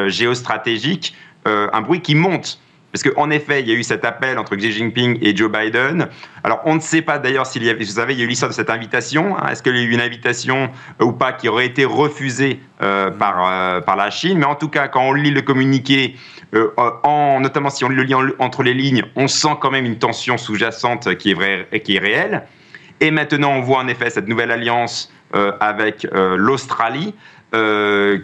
géostratégique, 0.07 1.15
un 1.45 1.81
bruit 1.81 2.01
qui 2.01 2.15
monte 2.15 2.59
parce 2.93 3.03
qu'en 3.03 3.31
effet, 3.31 3.61
il 3.63 3.69
y 3.69 3.73
a 3.73 3.75
eu 3.75 3.83
cet 3.83 4.05
appel 4.05 4.39
entre 4.39 4.55
Xi 4.55 4.71
Jinping 4.71 5.19
et 5.23 5.35
Joe 5.35 5.51
Biden. 5.51 6.09
Alors, 6.45 6.61
on 6.67 6.75
ne 6.75 6.81
sait 6.81 7.01
pas 7.01 7.19
d'ailleurs 7.19 7.47
s'il 7.47 7.65
y 7.65 7.71
avait, 7.71 7.83
vous 7.85 7.93
savez, 7.93 8.13
il 8.13 8.19
y 8.19 8.23
a 8.23 8.27
eu 8.27 8.29
l'histoire 8.29 8.51
de 8.51 8.55
cette 8.55 8.69
invitation. 8.69 9.37
Hein. 9.39 9.49
Est-ce 9.49 9.63
qu'il 9.63 9.75
y 9.75 9.79
a 9.79 9.83
eu 9.83 9.91
une 9.91 10.01
invitation 10.01 10.71
euh, 11.01 11.07
ou 11.07 11.13
pas 11.13 11.33
qui 11.33 11.49
aurait 11.49 11.65
été 11.65 11.87
refusée 11.87 12.61
euh, 12.83 13.11
par, 13.11 13.49
euh, 13.49 13.81
par 13.81 13.97
la 13.97 14.11
Chine? 14.11 14.39
Mais 14.39 14.45
en 14.45 14.57
tout 14.57 14.69
cas, 14.69 14.89
quand 14.89 15.09
on 15.09 15.15
lit 15.15 15.31
le 15.31 15.41
communiqué, 15.41 16.17
en, 16.77 17.41
notamment 17.41 17.71
si 17.71 17.83
on 17.83 17.89
le 17.89 18.03
lit 18.03 18.15
entre 18.39 18.63
les 18.63 18.75
lignes, 18.75 19.05
on 19.17 19.27
sent 19.27 19.57
quand 19.59 19.71
même 19.71 19.87
une 19.87 19.97
tension 19.97 20.37
sous-jacente 20.37 21.17
qui 21.17 21.31
est, 21.31 21.35
vraie, 21.35 21.67
qui 21.83 21.97
est 21.97 21.99
réelle. 21.99 22.43
Et 23.01 23.11
maintenant, 23.11 23.53
on 23.53 23.63
voit 23.63 23.79
en 23.79 23.89
effet 23.89 24.11
cette 24.11 24.29
nouvelle 24.29 24.51
alliance 24.51 25.11
avec 25.61 26.07
l'Australie, 26.13 27.15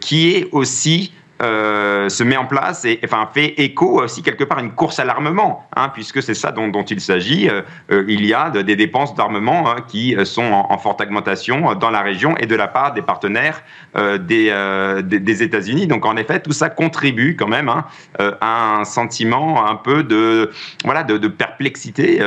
qui 0.02 0.37
est 0.37 0.48
aussi 0.52 1.14
euh, 1.40 2.09
se 2.09 2.24
met 2.24 2.37
en 2.37 2.46
place 2.46 2.85
et 2.85 2.98
enfin 3.05 3.29
fait 3.33 3.55
écho 3.59 4.03
aussi 4.03 4.22
quelque 4.22 4.42
part 4.42 4.59
une 4.59 4.72
course 4.72 4.98
à 4.98 5.05
l'armement, 5.05 5.68
hein, 5.77 5.88
puisque 5.94 6.20
c'est 6.20 6.35
ça 6.35 6.51
dont, 6.51 6.83
il 6.83 7.01
s'agit. 7.01 7.48
Euh, 7.48 7.62
euh, 7.92 8.05
il 8.09 8.27
y 8.27 8.35
a 8.35 8.51
des 8.51 8.74
dépenses 8.74 9.14
d'armement 9.14 9.70
hein, 9.70 9.77
qui 9.87 10.16
sont 10.24 10.42
en, 10.42 10.79
forte 10.79 11.01
augmentation 11.01 11.74
dans 11.74 11.90
la 11.90 12.01
région 12.01 12.37
et 12.38 12.46
de 12.46 12.57
la 12.57 12.66
part 12.66 12.92
des 12.92 13.03
partenaires 13.03 13.62
des, 13.96 14.53
des, 15.05 15.42
États-Unis. 15.42 15.87
Donc 15.87 16.07
en 16.07 16.16
effet, 16.16 16.40
tout 16.40 16.53
ça 16.53 16.70
contribue 16.70 17.37
quand 17.37 17.48
même 17.48 17.68
hein, 17.68 17.85
à 18.18 18.77
un 18.77 18.85
sentiment 18.85 19.66
un 19.66 19.77
peu 19.77 20.03
de 20.03 20.51
voilà 20.85 21.03
de 21.03 21.29
perplexité 21.29 22.18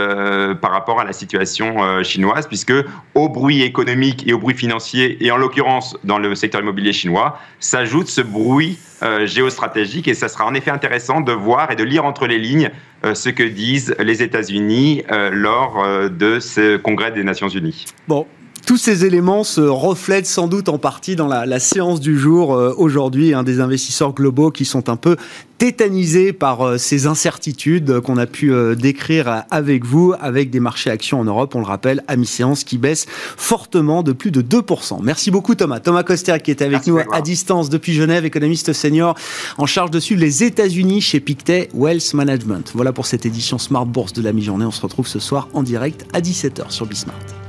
par 0.61 0.71
rapport 0.71 0.99
à 0.99 1.05
la 1.05 1.13
situation 1.13 2.03
chinoise, 2.03 2.47
puisque 2.47 2.73
au 3.15 3.29
bruit 3.29 3.61
économique 3.61 4.27
et 4.27 4.33
au 4.33 4.37
bruit 4.37 4.55
financier 4.55 5.23
et 5.25 5.31
en 5.31 5.37
l'occurrence 5.37 5.97
dans 6.03 6.19
le 6.19 6.35
secteur 6.35 6.61
immobilier 6.61 6.93
chinois 6.93 7.39
s'ajoute 7.59 8.07
ce 8.07 8.21
bruit 8.21 8.77
euh, 9.03 9.25
géostratégique 9.25 10.07
et 10.07 10.13
ça 10.13 10.27
sera 10.27 10.45
en 10.45 10.53
effet 10.53 10.71
intéressant 10.71 11.21
de 11.21 11.31
voir 11.31 11.71
et 11.71 11.75
de 11.75 11.83
lire 11.83 12.05
entre 12.05 12.27
les 12.27 12.37
lignes 12.37 12.69
euh, 13.03 13.15
ce 13.15 13.29
que 13.29 13.43
disent 13.43 13.95
les 13.99 14.21
États-Unis 14.21 15.03
euh, 15.11 15.31
lors 15.31 15.83
de 16.09 16.39
ce 16.39 16.77
congrès 16.77 17.11
des 17.11 17.23
Nations 17.23 17.47
Unies. 17.47 17.85
Bon, 18.07 18.27
tous 18.65 18.77
ces 18.77 19.05
éléments 19.05 19.43
se 19.43 19.61
reflètent 19.61 20.27
sans 20.27 20.47
doute 20.47 20.69
en 20.69 20.77
partie 20.77 21.15
dans 21.15 21.27
la, 21.27 21.59
séance 21.59 21.99
du 21.99 22.17
jour 22.17 22.53
euh, 22.53 22.73
aujourd'hui, 22.77 23.33
des 23.45 23.59
investisseurs 23.59 24.13
globaux 24.13 24.51
qui 24.51 24.65
sont 24.65 24.89
un 24.89 24.95
peu 24.95 25.15
tétanisés 25.57 26.33
par 26.33 26.61
euh, 26.61 26.77
ces 26.77 27.05
incertitudes 27.05 27.99
qu'on 27.99 28.17
a 28.17 28.25
pu 28.25 28.51
euh, 28.51 28.73
décrire 28.73 29.43
avec 29.51 29.85
vous, 29.85 30.13
avec 30.19 30.49
des 30.49 30.59
marchés 30.59 30.89
actions 30.89 31.19
en 31.19 31.23
Europe, 31.23 31.53
on 31.53 31.59
le 31.59 31.65
rappelle, 31.65 32.03
à 32.07 32.15
mi-séance 32.15 32.63
qui 32.63 32.77
baissent 32.77 33.05
fortement 33.37 34.01
de 34.01 34.11
plus 34.11 34.31
de 34.31 34.41
2%. 34.41 34.99
Merci 35.03 35.29
beaucoup 35.29 35.53
Thomas. 35.53 35.79
Thomas 35.79 36.03
Coster 36.03 36.37
qui 36.43 36.51
était 36.51 36.65
avec 36.65 36.87
nous 36.87 36.99
à 37.11 37.21
distance 37.21 37.69
depuis 37.69 37.93
Genève, 37.93 38.25
économiste 38.25 38.73
senior 38.73 39.15
en 39.57 39.65
charge 39.65 39.91
de 39.91 39.99
suivre 39.99 40.21
les 40.21 40.43
États-Unis 40.43 41.01
chez 41.01 41.19
Pictet 41.19 41.69
Wealth 41.73 42.13
Management. 42.13 42.71
Voilà 42.73 42.91
pour 42.91 43.05
cette 43.05 43.25
édition 43.25 43.57
Smart 43.59 43.85
Bourse 43.85 44.13
de 44.13 44.21
la 44.21 44.33
mi-journée. 44.33 44.65
On 44.65 44.71
se 44.71 44.81
retrouve 44.81 45.07
ce 45.07 45.19
soir 45.19 45.47
en 45.53 45.61
direct 45.61 46.05
à 46.13 46.21
17h 46.21 46.71
sur 46.71 46.85
Bismart. 46.85 47.40